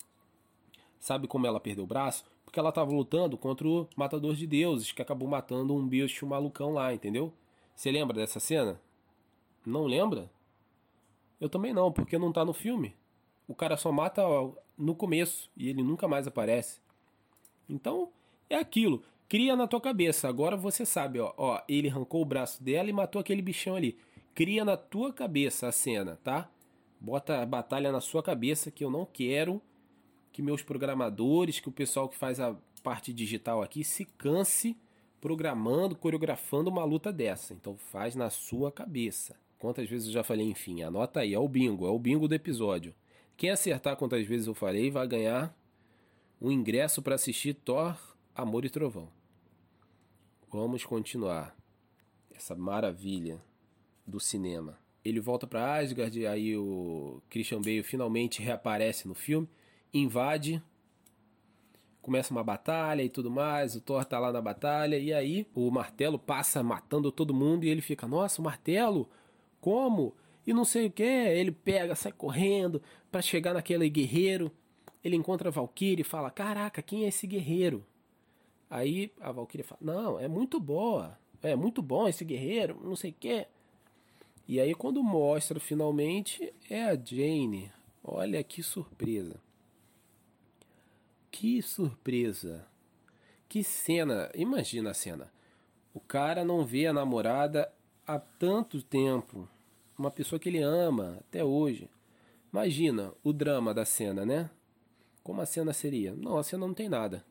[0.99, 2.25] Sabe como ela perdeu o braço?
[2.45, 6.73] Porque ela estava lutando contra o matador de deuses, que acabou matando um bicho malucão
[6.73, 7.33] lá, entendeu?
[7.75, 8.81] Você lembra dessa cena?
[9.65, 10.31] Não lembra?
[11.39, 12.97] Eu também não, porque não tá no filme.
[13.47, 14.23] O cara só mata
[14.77, 16.81] no começo e ele nunca mais aparece.
[17.69, 18.11] Então,
[18.49, 19.03] é aquilo.
[19.29, 20.29] Cria na tua cabeça.
[20.29, 23.99] Agora você sabe, ó, ó, ele arrancou o braço dela e matou aquele bichão ali.
[24.35, 26.49] Cria na tua cabeça a cena, tá?
[27.01, 29.61] Bota a batalha na sua cabeça que eu não quero
[30.33, 34.77] que meus programadores, que o pessoal que faz a parte digital aqui se canse
[35.19, 37.55] programando, coreografando uma luta dessa.
[37.55, 39.35] Então faz na sua cabeça.
[39.59, 42.35] Quantas vezes eu já falei, enfim, anota aí, é o bingo, é o bingo do
[42.35, 42.95] episódio.
[43.37, 45.57] Quem acertar quantas vezes eu falei vai ganhar
[46.41, 47.97] um ingresso para assistir Thor,
[48.35, 49.16] Amor e Trovão.
[50.49, 51.57] Vamos continuar.
[52.35, 53.43] Essa maravilha
[54.07, 54.79] do cinema.
[55.05, 59.49] Ele volta para Asgard, aí o Christian Bale finalmente reaparece no filme
[59.93, 60.63] invade,
[62.03, 65.71] começa uma batalha e tudo mais, o Thor tá lá na batalha, e aí o
[65.71, 69.09] martelo passa matando todo mundo e ele fica, nossa, o martelo?
[69.61, 70.15] Como?
[70.47, 72.81] E não sei o que, ele pega, sai correndo
[73.11, 74.53] para chegar naquele guerreiro,
[75.03, 77.85] ele encontra a Valkyrie e fala, caraca, quem é esse guerreiro?
[78.69, 83.11] Aí a Valkyrie fala, não, é muito boa, é muito bom esse guerreiro, não sei
[83.11, 83.47] o que.
[84.49, 87.71] E aí quando mostra finalmente é a Jane,
[88.03, 89.41] olha que surpresa.
[91.31, 92.67] Que surpresa!
[93.49, 94.31] Que cena!
[94.35, 95.31] Imagina a cena.
[95.93, 97.71] O cara não vê a namorada
[98.07, 99.49] há tanto tempo.
[99.99, 101.91] Uma pessoa que ele ama até hoje.
[102.53, 104.51] Imagina o drama da cena, né?
[105.23, 106.15] Como a cena seria?
[106.15, 107.25] Não, a cena não tem nada.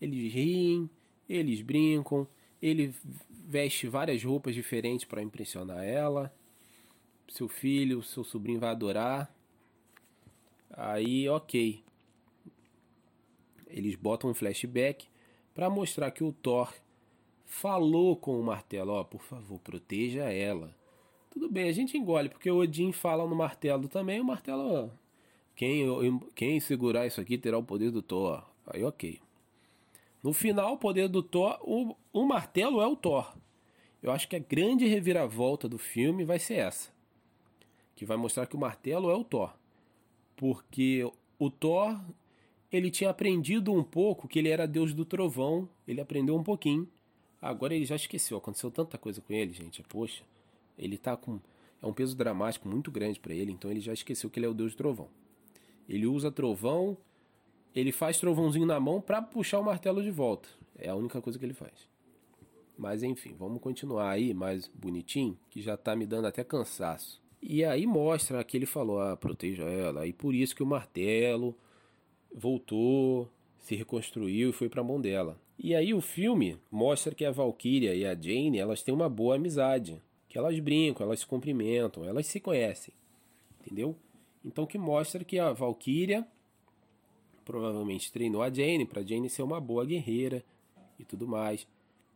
[0.00, 0.88] Eles riem,
[1.28, 2.26] eles brincam,
[2.60, 2.94] ele
[3.30, 6.32] veste várias roupas diferentes para impressionar ela.
[7.28, 9.34] Seu filho, seu sobrinho vai adorar.
[10.70, 11.82] Aí, ok
[13.72, 15.06] eles botam um flashback
[15.54, 16.72] para mostrar que o Thor
[17.46, 20.74] falou com o martelo, ó, oh, por favor, proteja ela.
[21.30, 24.90] Tudo bem, a gente engole, porque o Odin fala no martelo também, o martelo,
[25.54, 25.86] quem,
[26.34, 28.44] quem segurar isso aqui terá o poder do Thor.
[28.66, 29.20] Aí, ok.
[30.22, 33.34] No final, o poder do Thor, o, o martelo é o Thor.
[34.02, 36.90] Eu acho que a grande reviravolta do filme vai ser essa.
[37.94, 39.52] Que vai mostrar que o martelo é o Thor.
[40.36, 41.98] Porque o Thor
[42.72, 46.88] ele tinha aprendido um pouco que ele era deus do trovão, ele aprendeu um pouquinho.
[47.42, 49.82] Agora ele já esqueceu, aconteceu tanta coisa com ele, gente.
[49.82, 50.22] Poxa,
[50.78, 51.40] ele tá com.
[51.82, 54.48] É um peso dramático muito grande para ele, então ele já esqueceu que ele é
[54.48, 55.08] o deus do trovão.
[55.88, 56.96] Ele usa trovão,
[57.74, 60.48] ele faz trovãozinho na mão para puxar o martelo de volta.
[60.78, 61.88] É a única coisa que ele faz.
[62.76, 67.20] Mas enfim, vamos continuar aí mais bonitinho, que já tá me dando até cansaço.
[67.42, 70.06] E aí mostra que ele falou: ah, proteja ela.
[70.06, 71.54] E por isso que o martelo
[72.34, 73.28] voltou,
[73.58, 75.38] se reconstruiu e foi para a mão dela.
[75.58, 79.36] E aí o filme mostra que a Valkyria e a Jane, elas têm uma boa
[79.36, 82.94] amizade, que elas brincam, elas se cumprimentam, elas se conhecem.
[83.60, 83.94] Entendeu?
[84.42, 86.26] Então que mostra que a Valkyria
[87.44, 90.44] provavelmente treinou a Jane para Jane ser uma boa guerreira
[90.98, 91.66] e tudo mais.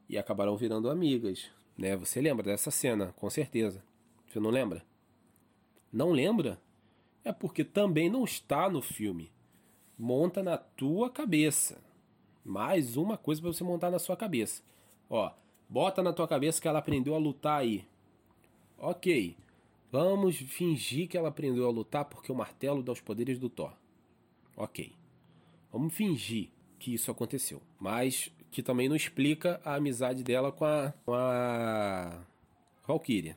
[0.08, 1.96] E acabaram virando amigas, né?
[1.96, 3.82] Você lembra dessa cena, com certeza.
[4.28, 4.84] Você não lembra?
[5.92, 6.60] Não lembra?
[7.24, 9.32] É porque também não está no filme
[9.98, 11.78] monta na tua cabeça.
[12.44, 14.62] Mais uma coisa para você montar na sua cabeça.
[15.08, 15.30] Ó,
[15.68, 17.86] bota na tua cabeça que ela aprendeu a lutar aí.
[18.78, 19.36] Ok,
[19.90, 23.72] vamos fingir que ela aprendeu a lutar porque o martelo dá os poderes do Thor.
[24.56, 24.92] Ok,
[25.74, 27.60] vamos fingir que isso aconteceu.
[27.80, 32.24] Mas que também não explica a amizade dela com a, com a
[32.86, 33.36] Valkyria.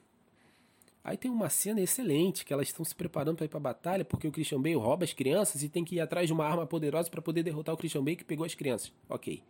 [1.04, 4.06] Aí tem uma cena excelente que elas estão se preparando para ir para a batalha
[4.06, 6.68] porque o Christian Bale rouba as crianças e tem que ir atrás de uma arma
[6.68, 8.92] poderosa para poder derrotar o Christian Bale que pegou as crianças.
[9.10, 9.42] Ok,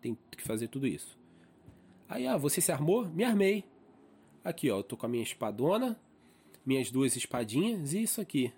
[0.00, 1.18] tem que fazer tudo isso.
[2.08, 3.06] Aí, ah, você se armou?
[3.06, 3.64] Me armei.
[4.44, 5.98] Aqui, ó, eu tô com a minha espadona,
[6.64, 8.52] minhas duas espadinhas e isso aqui.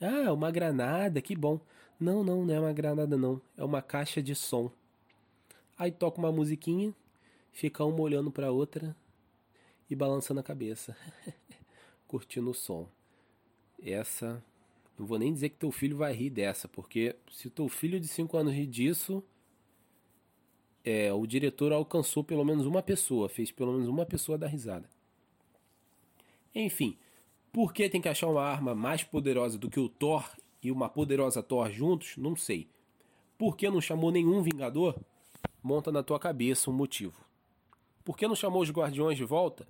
[0.00, 1.60] Ah, uma granada, que bom.
[1.98, 4.70] Não, não, não é uma granada não, é uma caixa de som.
[5.78, 6.94] Aí toca uma musiquinha,
[7.52, 8.96] fica uma olhando para outra
[9.88, 10.96] e balançando a cabeça.
[12.06, 12.88] curtindo o som.
[13.82, 14.40] Essa.
[14.96, 18.06] Não vou nem dizer que teu filho vai rir dessa, porque se teu filho de
[18.06, 19.20] 5 anos rir disso,
[20.84, 24.88] é, o diretor alcançou pelo menos uma pessoa, fez pelo menos uma pessoa dar risada.
[26.54, 26.96] Enfim,
[27.52, 30.24] por que tem que achar uma arma mais poderosa do que o Thor
[30.64, 32.16] e uma poderosa Thor juntos?
[32.16, 32.66] Não sei.
[33.36, 34.98] Por que não chamou nenhum Vingador?
[35.62, 37.22] Monta na tua cabeça um motivo.
[38.02, 39.68] Por que não chamou os Guardiões de volta?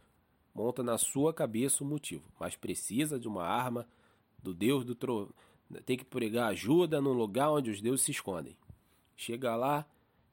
[0.54, 2.24] Monta na sua cabeça um motivo.
[2.38, 3.86] Mas precisa de uma arma
[4.42, 5.34] do Deus do Trovão.
[5.84, 8.56] Tem que pregar ajuda num lugar onde os deuses se escondem.
[9.16, 9.84] Chega lá,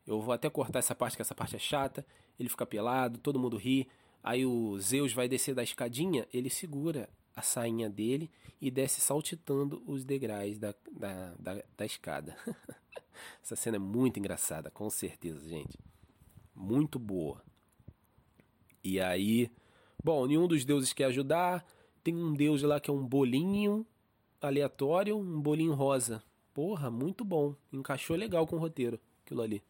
[0.06, 2.06] eu vou até cortar essa parte, que essa parte é chata.
[2.40, 3.88] Ele fica pelado, todo mundo ri.
[4.24, 9.82] Aí o Zeus vai descer da escadinha, ele segura a sainha dele e desce saltitando
[9.86, 12.36] os degraus da, da, da, da escada.
[13.44, 15.78] Essa cena é muito engraçada, com certeza, gente.
[16.56, 17.42] Muito boa.
[18.84, 19.50] E aí,
[20.04, 21.66] bom, nenhum dos deuses quer ajudar.
[22.04, 23.86] Tem um deus lá que é um bolinho
[24.42, 26.24] aleatório, um bolinho rosa.
[26.54, 27.56] Porra, muito bom.
[27.72, 29.64] Encaixou legal com o roteiro, aquilo ali.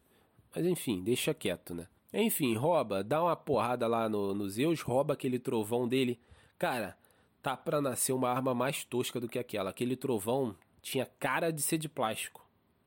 [0.54, 1.86] Mas enfim, deixa quieto, né?
[2.12, 6.20] Enfim, rouba, dá uma porrada lá no, no Zeus, rouba aquele trovão dele.
[6.58, 6.96] Cara,
[7.42, 9.70] tá pra nascer uma arma mais tosca do que aquela.
[9.70, 12.46] Aquele trovão tinha cara de ser de plástico.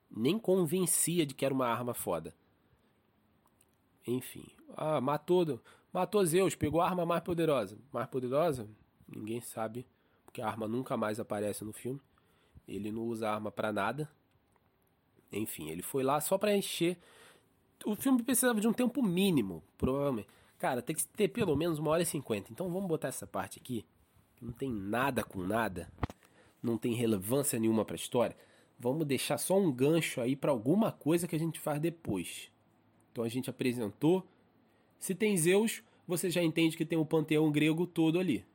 [0.10, 2.34] Nem convencia de que era uma arma foda.
[4.08, 4.46] Enfim.
[4.76, 5.60] Ah, matou.
[5.92, 7.78] Matou Zeus, pegou a arma mais poderosa.
[7.92, 8.70] Mais poderosa?
[9.08, 9.86] Ninguém sabe.
[10.26, 12.02] Porque a arma nunca mais aparece no filme.
[12.68, 14.10] Ele não usa arma para nada.
[15.32, 16.98] Enfim, ele foi lá só para encher
[17.84, 20.30] o filme precisava de um tempo mínimo, provavelmente.
[20.58, 22.52] Cara, tem que ter pelo menos uma hora e cinquenta.
[22.52, 23.86] Então vamos botar essa parte aqui,
[24.42, 25.92] não tem nada com nada,
[26.62, 28.36] não tem relevância nenhuma para a história.
[28.80, 32.52] Vamos deixar só um gancho aí para alguma coisa que a gente faz depois.
[33.12, 34.28] Então a gente apresentou.
[35.00, 38.46] Se tem Zeus, você já entende que tem o panteão grego todo ali.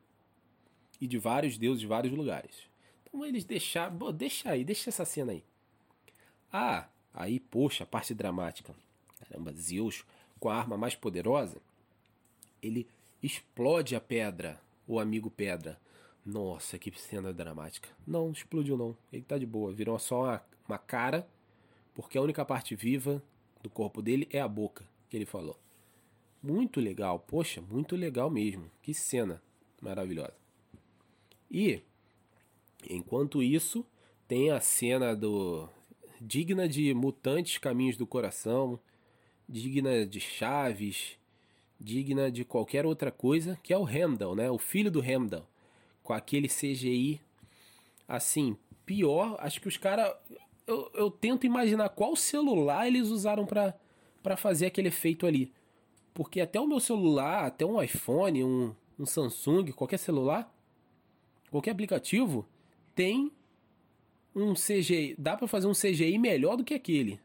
[1.00, 2.68] E de vários deuses de vários lugares.
[3.02, 4.12] Então eles deixaram.
[4.12, 5.42] Deixa aí, deixa essa cena aí.
[6.52, 8.74] Ah, aí, poxa, a parte dramática
[9.30, 10.04] caramba, Zeus,
[10.38, 11.60] com a arma mais poderosa,
[12.62, 12.88] ele
[13.22, 14.60] explode a pedra,
[14.90, 15.80] o amigo pedra.
[16.26, 17.88] Nossa, que cena dramática.
[18.04, 18.96] Não, explodiu não.
[19.12, 19.72] Ele tá de boa.
[19.72, 21.28] Virou só uma, uma cara,
[21.94, 23.22] porque a única parte viva
[23.62, 25.56] do corpo dele é a boca, que ele falou.
[26.42, 28.68] Muito legal, poxa, muito legal mesmo.
[28.82, 29.40] Que cena
[29.80, 30.34] maravilhosa.
[31.48, 31.80] E,
[32.88, 33.86] enquanto isso,
[34.26, 35.68] tem a cena do
[36.20, 38.78] digna de Mutantes Caminhos do Coração,
[39.48, 41.16] digna de Chaves,
[41.80, 44.50] digna de qualquer outra coisa, que é o Hamdall, né?
[44.50, 45.46] O filho do Hamdall,
[46.02, 47.20] com aquele CGI
[48.06, 50.12] assim, pior, acho que os caras
[50.66, 55.52] eu, eu tento imaginar qual celular eles usaram para fazer aquele efeito ali.
[56.14, 60.52] Porque até o meu celular, até um iPhone, um, um Samsung, qualquer celular,
[61.50, 62.46] qualquer aplicativo,
[62.94, 63.32] tem
[64.34, 65.14] um CGI.
[65.18, 67.20] Dá para fazer um CGI melhor do que aquele.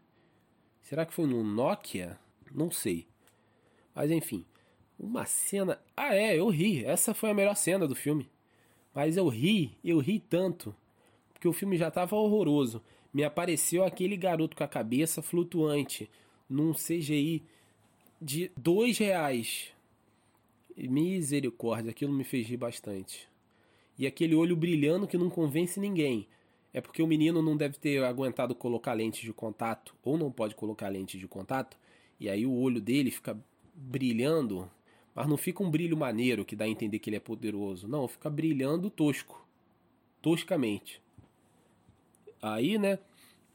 [0.81, 2.19] Será que foi no Nokia?
[2.51, 3.07] Não sei.
[3.95, 4.45] Mas enfim,
[4.99, 5.79] uma cena.
[5.95, 6.83] Ah, é, eu ri.
[6.83, 8.29] Essa foi a melhor cena do filme.
[8.93, 10.75] Mas eu ri, eu ri tanto.
[11.33, 12.83] Porque o filme já estava horroroso.
[13.13, 16.09] Me apareceu aquele garoto com a cabeça flutuante
[16.49, 17.43] num CGI
[18.21, 19.69] de dois reais.
[20.75, 23.29] Misericórdia, aquilo me fez rir bastante.
[23.97, 26.27] E aquele olho brilhando que não convence ninguém.
[26.73, 30.55] É porque o menino não deve ter aguentado colocar lente de contato, ou não pode
[30.55, 31.77] colocar lente de contato,
[32.19, 33.39] e aí o olho dele fica
[33.75, 34.69] brilhando,
[35.13, 37.87] mas não fica um brilho maneiro que dá a entender que ele é poderoso.
[37.87, 39.45] Não, fica brilhando tosco,
[40.21, 41.01] toscamente.
[42.41, 42.99] Aí, né,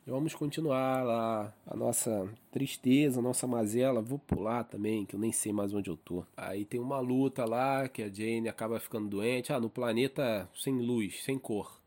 [0.07, 4.03] vamos continuar lá a nossa tristeza, a nossa mazela.
[4.03, 6.25] Vou pular também, que eu nem sei mais onde eu tô.
[6.37, 9.53] Aí tem uma luta lá que a Jane acaba ficando doente.
[9.53, 11.81] Ah, no planeta sem luz, sem cor.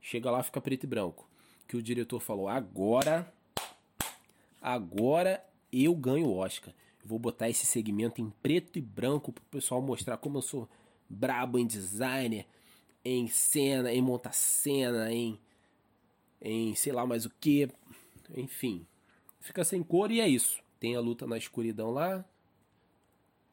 [0.00, 1.28] Chega lá, fica preto e branco.
[1.66, 3.32] Que o diretor falou: agora,
[4.60, 6.72] agora eu ganho o Oscar.
[7.06, 10.68] Vou botar esse segmento em preto e branco pro pessoal mostrar como eu sou
[11.08, 12.44] brabo em designer,
[13.04, 15.38] em cena, em montar cena, em,
[16.42, 17.68] em sei lá mais o que.
[18.36, 18.84] Enfim,
[19.40, 20.60] fica sem cor e é isso.
[20.80, 22.24] Tem a luta na escuridão lá.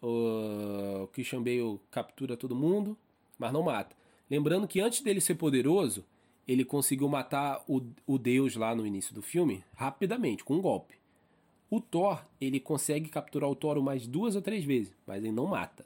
[0.01, 2.97] O Christian Bale captura todo mundo,
[3.38, 3.95] mas não mata.
[4.30, 6.03] Lembrando que antes dele ser poderoso,
[6.47, 11.02] ele conseguiu matar o, o deus lá no início do filme rapidamente, com um golpe.
[11.74, 15.47] O Thor, ele consegue capturar o Thor mais duas ou três vezes, mas ele não
[15.47, 15.84] mata.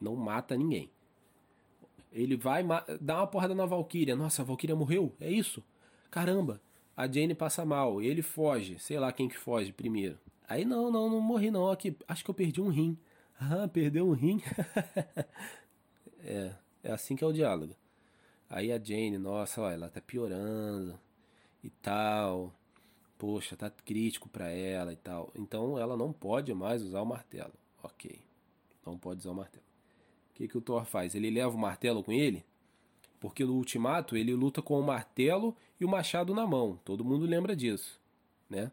[0.00, 0.90] Não mata ninguém.
[2.12, 2.64] Ele vai
[3.00, 4.16] dar uma porrada na Valkyria.
[4.16, 5.14] Nossa, a Valkyria morreu?
[5.20, 5.62] É isso?
[6.10, 6.60] Caramba.
[6.96, 8.76] A Jane passa mal, ele foge.
[8.80, 10.18] Sei lá quem que foge primeiro.
[10.48, 11.70] Aí não, não, não morri não.
[11.70, 12.98] Aqui, acho que eu perdi um rim.
[13.40, 14.42] Ah, perdeu um rim.
[16.24, 16.50] é,
[16.82, 17.72] é assim que é o diálogo.
[18.50, 20.98] Aí a Jane, nossa, ó, ela tá piorando
[21.62, 22.52] e tal.
[23.18, 25.30] Poxa, tá crítico para ela e tal.
[25.34, 27.52] Então ela não pode mais usar o martelo.
[27.82, 28.20] Ok.
[28.86, 29.64] Não pode usar o martelo.
[30.34, 31.16] que, que o Thor faz?
[31.16, 32.44] Ele leva o martelo com ele?
[33.18, 36.78] Porque no Ultimato ele luta com o martelo e o machado na mão.
[36.84, 38.00] Todo mundo lembra disso,
[38.48, 38.70] né?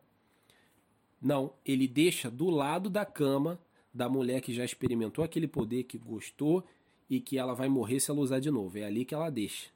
[1.20, 3.60] Não, ele deixa do lado da cama
[3.92, 6.64] da mulher que já experimentou aquele poder, que gostou
[7.10, 8.78] e que ela vai morrer se ela usar de novo.
[8.78, 9.70] É ali que ela deixa.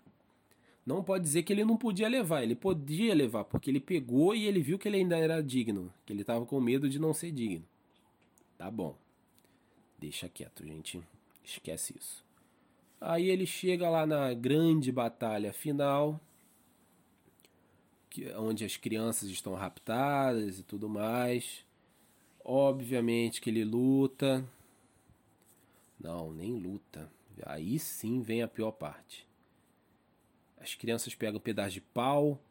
[0.86, 4.46] Não pode dizer que ele não podia levar, ele podia levar, porque ele pegou e
[4.46, 7.32] ele viu que ele ainda era digno, que ele estava com medo de não ser
[7.32, 7.66] digno.
[8.58, 8.98] Tá bom.
[10.00, 11.02] Deixa quieto, gente.
[11.44, 12.24] Esquece isso.
[13.00, 16.20] Aí ele chega lá na grande batalha final,
[18.10, 21.66] que, onde as crianças estão raptadas e tudo mais.
[22.44, 24.44] Obviamente que ele luta.
[26.00, 27.10] Não, nem luta.
[27.46, 29.29] Aí sim vem a pior parte.
[30.60, 32.42] As crianças pegam um pedaço de pau,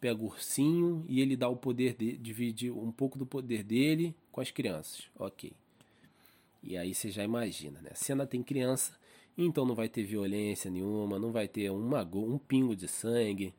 [0.00, 4.14] pega o ursinho e ele dá o poder de divide um pouco do poder dele
[4.30, 5.10] com as crianças.
[5.18, 5.52] Ok.
[6.62, 7.90] E aí você já imagina, né?
[7.92, 8.98] A cena tem criança,
[9.36, 13.54] então não vai ter violência nenhuma, não vai ter uma, um pingo de sangue,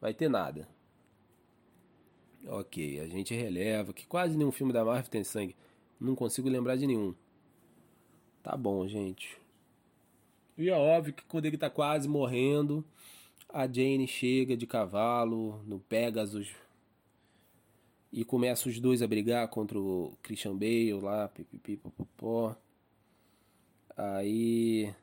[0.00, 0.68] vai ter nada.
[2.46, 5.56] Ok, a gente releva que quase nenhum filme da Marvel tem sangue.
[6.00, 7.14] Não consigo lembrar de nenhum.
[8.42, 9.36] Tá bom, gente.
[10.56, 12.84] E é óbvio que quando ele tá quase morrendo,
[13.56, 16.54] a Jane chega de cavalo no Pegasus
[18.12, 22.54] e começa os dois a brigar contra o Christian Bale lá, pipipipopopó.
[23.96, 24.94] Aí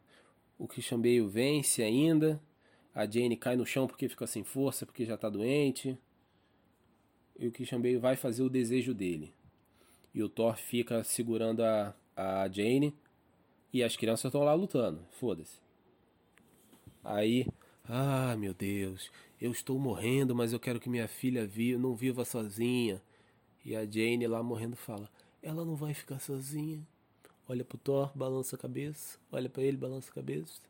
[0.60, 2.40] o Christian Bale vence ainda.
[2.94, 5.98] A Jane cai no chão porque fica sem força, porque já tá doente.
[7.40, 9.34] E o Christian Bale vai fazer o desejo dele.
[10.14, 12.96] E o Thor fica segurando a, a Jane.
[13.74, 15.04] E as crianças estão lá lutando.
[15.10, 15.58] Foda-se.
[17.04, 17.48] Aí,
[17.88, 19.12] ah, meu Deus,
[19.42, 23.02] eu estou morrendo, mas eu quero que minha filha viva, não viva sozinha.
[23.66, 25.10] E a Jane lá morrendo fala:
[25.42, 26.82] Ela não vai ficar sozinha.
[27.48, 29.18] Olha pro Thor, balança a cabeça.
[29.32, 30.62] Olha para ele, balança a cabeça.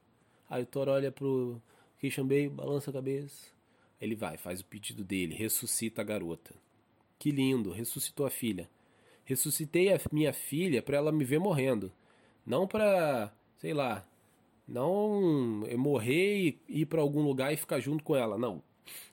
[0.49, 1.61] Aí o Thor olha pro
[1.99, 3.51] Christian Bale, balança a cabeça.
[4.01, 6.53] Ele vai, faz o pedido dele, ressuscita a garota.
[7.19, 8.67] Que lindo, ressuscitou a filha.
[9.23, 11.91] Ressuscitei a minha filha para ela me ver morrendo.
[12.45, 14.05] Não para, sei lá,
[14.67, 18.37] não morrer e ir para algum lugar e ficar junto com ela.
[18.37, 18.61] Não.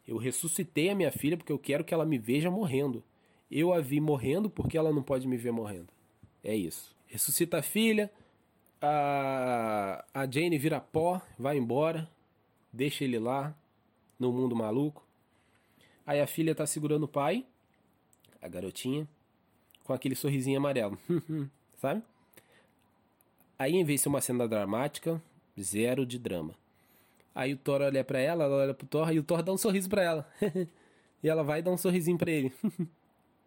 [0.07, 3.03] Eu ressuscitei a minha filha porque eu quero que ela me veja morrendo.
[3.51, 5.89] Eu a vi morrendo porque ela não pode me ver morrendo.
[6.43, 6.95] É isso.
[7.07, 8.11] Ressuscita a filha.
[8.81, 12.09] A, a Jane vira pó, vai embora.
[12.73, 13.55] Deixa ele lá,
[14.19, 15.05] no mundo maluco.
[16.07, 17.45] Aí a filha tá segurando o pai,
[18.41, 19.07] a garotinha,
[19.85, 20.99] com aquele sorrisinho amarelo.
[21.77, 22.03] Sabe?
[23.59, 25.21] Aí, em vez de ser uma cena dramática,
[25.61, 26.55] Zero de drama.
[27.35, 29.59] Aí o Thor olha para ela, ela olha pro Thor e o Thor dá um
[29.59, 30.33] sorriso para ela.
[31.23, 32.53] e ela vai dar um sorrisinho para ele.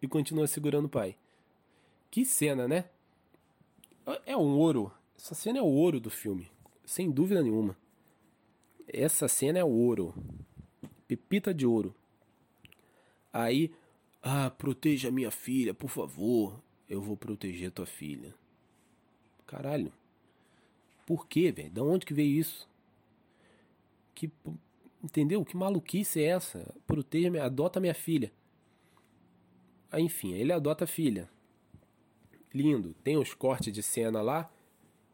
[0.00, 1.16] e continua segurando o pai.
[2.10, 2.84] Que cena, né?
[4.26, 4.92] É um ouro.
[5.16, 6.50] Essa cena é o ouro do filme.
[6.84, 7.76] Sem dúvida nenhuma.
[8.86, 10.14] Essa cena é o ouro.
[11.06, 11.94] Pepita de ouro.
[13.32, 13.72] Aí,
[14.22, 16.60] ah, proteja minha filha, por favor.
[16.88, 18.34] Eu vou proteger tua filha.
[19.46, 19.92] Caralho.
[21.06, 21.70] Por quê, velho?
[21.70, 22.68] Da onde que veio isso?
[24.14, 24.30] Que,
[25.02, 25.44] entendeu?
[25.44, 26.74] Que maluquice é essa?
[26.86, 28.32] Proteja, minha, adota minha filha.
[29.90, 31.28] Aí, enfim, ele adota a filha.
[32.52, 32.94] Lindo.
[33.04, 34.50] Tem uns cortes de cena lá,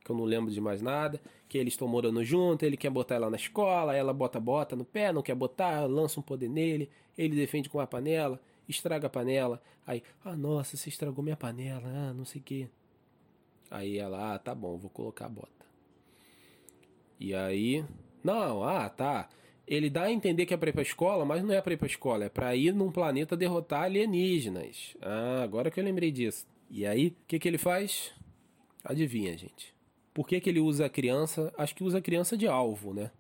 [0.05, 3.17] que eu não lembro de mais nada, que eles estão morando junto, ele quer botar
[3.17, 6.91] ela na escola, ela bota bota no pé, não quer botar, lança um poder nele,
[7.19, 11.87] ele defende com a panela, estraga a panela, aí, ah, nossa, você estragou minha panela,
[11.87, 12.69] ah, não sei o quê.
[13.71, 15.67] Aí ela, ah, tá bom, vou colocar a bota.
[17.21, 17.85] E aí,
[18.25, 19.29] não, ah, tá.
[19.67, 21.77] Ele dá a entender que é pra ir pra escola, mas não é pra ir
[21.77, 24.97] pra escola, é pra ir num planeta derrotar alienígenas.
[25.03, 26.47] Ah, agora que eu lembrei disso.
[26.71, 28.13] E aí, o que, que ele faz?
[28.83, 29.75] Adivinha, gente.
[30.15, 31.53] Por que, que ele usa a criança?
[31.57, 33.11] Acho que usa a criança de alvo, né?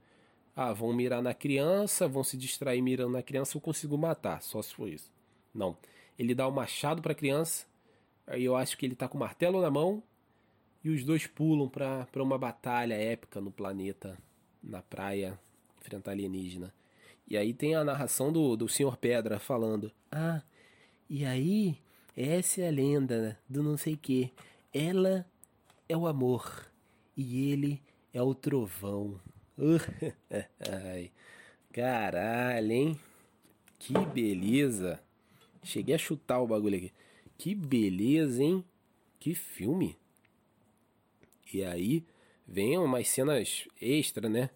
[0.57, 4.61] Ah, vão mirar na criança, vão se distrair mirando na criança, eu consigo matar, só
[4.61, 5.11] se for isso.
[5.55, 5.77] Não.
[6.19, 7.67] Ele dá o machado pra criança,
[8.27, 10.03] aí eu acho que ele tá com o martelo na mão,
[10.83, 14.17] e os dois pulam para uma batalha épica no planeta,
[14.63, 15.39] na praia,
[15.81, 16.73] enfrentar alienígena.
[17.29, 20.43] E aí tem a narração do, do Senhor Pedra falando: Ah,
[21.09, 21.79] e aí,
[22.17, 24.33] essa é a lenda do não sei que.
[24.73, 25.27] Ela
[25.89, 26.71] é o amor
[27.17, 29.21] e ele é o trovão.
[30.61, 31.11] Ai,
[31.73, 33.01] caralho, hein?
[33.79, 35.01] Que beleza.
[35.63, 36.93] Cheguei a chutar o bagulho aqui.
[37.37, 38.65] Que beleza, hein?
[39.19, 39.97] Que filme.
[41.53, 42.05] E aí
[42.47, 44.51] vem umas cenas extra, né?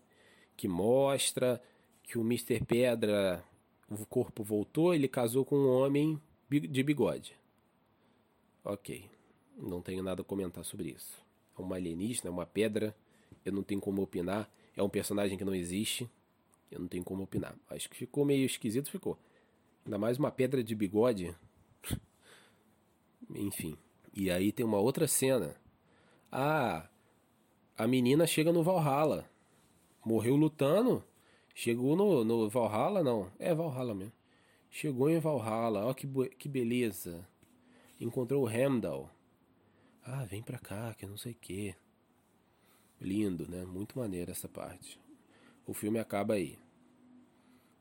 [0.57, 1.61] Que mostra
[2.03, 2.64] que o Mr.
[2.64, 3.45] Pedra,
[3.90, 7.34] o corpo voltou, ele casou com um homem de bigode.
[8.64, 9.09] Ok,
[9.57, 11.22] não tenho nada a comentar sobre isso.
[11.59, 12.95] É uma alienígena, é uma pedra
[13.45, 14.51] eu não tenho como opinar.
[14.76, 16.11] É um personagem que não existe.
[16.70, 17.55] Eu não tenho como opinar.
[17.68, 19.18] Acho que ficou meio esquisito, ficou.
[19.84, 21.34] Ainda mais uma pedra de bigode.
[23.34, 23.76] Enfim.
[24.14, 25.55] E aí tem uma outra cena.
[26.37, 26.89] Ah,
[27.78, 29.30] a menina chega no Valhalla.
[30.05, 31.05] Morreu lutando.
[31.55, 33.30] Chegou no, no Valhalla, não.
[33.39, 34.12] É Valhalla mesmo.
[34.68, 35.87] Chegou em Valhalla.
[35.87, 37.24] Ó que, que beleza.
[38.01, 39.09] Encontrou o Heimdall.
[40.03, 41.72] Ah, vem pra cá, que não sei o que.
[43.01, 43.64] Lindo, né?
[43.64, 44.99] Muito maneiro essa parte.
[45.64, 46.59] O filme acaba aí.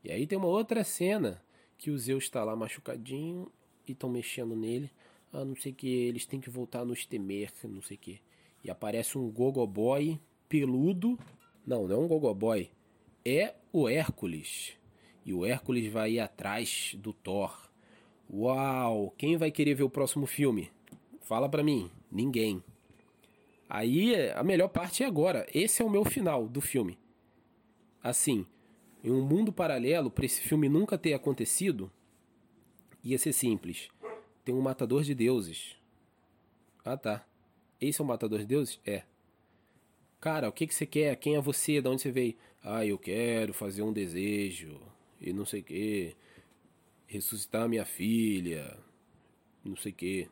[0.04, 1.42] E aí tem uma outra cena
[1.76, 3.50] que o Zeus está lá machucadinho
[3.84, 4.92] e estão mexendo nele.
[5.32, 8.22] Ah, não sei o que, eles têm que voltar no Stemer, não sei o que.
[8.64, 11.18] E aparece um Gogoboy peludo.
[11.66, 12.70] Não, não é um Gogoboy.
[13.24, 14.72] É o Hércules.
[15.24, 17.68] E o Hércules vai ir atrás do Thor.
[18.32, 19.14] Uau!
[19.18, 20.70] Quem vai querer ver o próximo filme?
[21.20, 21.90] Fala pra mim.
[22.10, 22.62] Ninguém.
[23.68, 25.46] Aí a melhor parte é agora.
[25.52, 26.98] Esse é o meu final do filme.
[28.02, 28.46] Assim,
[29.02, 31.90] em um mundo paralelo, para esse filme nunca ter acontecido,
[33.02, 33.88] ia ser simples.
[34.44, 35.76] Tem um matador de deuses.
[36.84, 37.26] Ah, tá.
[37.88, 38.80] Esse é o matador de deuses?
[38.86, 39.02] É.
[40.20, 41.14] Cara, o que, que você quer?
[41.16, 41.80] Quem é você?
[41.82, 42.34] De onde você veio?
[42.62, 44.80] Ah, eu quero fazer um desejo.
[45.20, 46.16] E não sei o que.
[47.06, 48.76] Ressuscitar minha filha.
[49.62, 50.28] Não sei o que.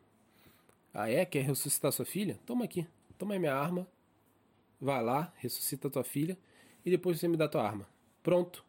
[0.94, 1.24] Ah, é?
[1.24, 2.38] Quer ressuscitar sua filha?
[2.46, 2.86] Toma aqui.
[3.18, 3.86] Toma minha arma.
[4.80, 6.36] Vai lá, ressuscita tua filha.
[6.84, 7.86] E depois você me dá tua arma.
[8.22, 8.64] Pronto.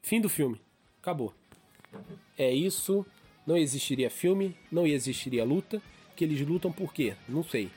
[0.00, 0.60] Fim do filme.
[1.00, 1.34] Acabou.
[2.36, 3.04] É isso.
[3.46, 5.82] Não existiria filme, não existiria luta.
[6.14, 7.14] Que eles lutam por quê?
[7.28, 7.70] Não sei.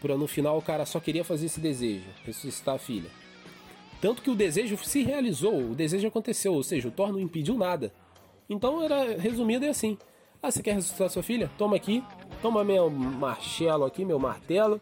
[0.00, 3.10] Por no final o cara só queria fazer esse desejo, ressuscitar a filha.
[4.00, 7.56] Tanto que o desejo se realizou, o desejo aconteceu, ou seja, o Thor não impediu
[7.56, 7.92] nada.
[8.48, 9.98] Então era resumido é assim:
[10.42, 11.50] Ah, você quer ressuscitar sua filha?
[11.56, 12.04] Toma aqui,
[12.42, 14.80] toma meu martelo aqui, meu martelo.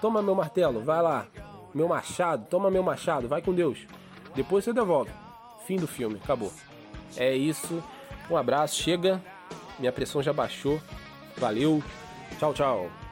[0.00, 1.26] Toma meu martelo, vai lá.
[1.74, 3.86] Meu machado, toma meu machado, vai com Deus.
[4.34, 5.10] Depois você devolve.
[5.66, 6.52] Fim do filme, acabou.
[7.16, 7.82] É isso.
[8.30, 9.22] Um abraço, chega.
[9.78, 10.80] Minha pressão já baixou.
[11.36, 11.82] Valeu.
[12.38, 13.05] Tchau, tchau.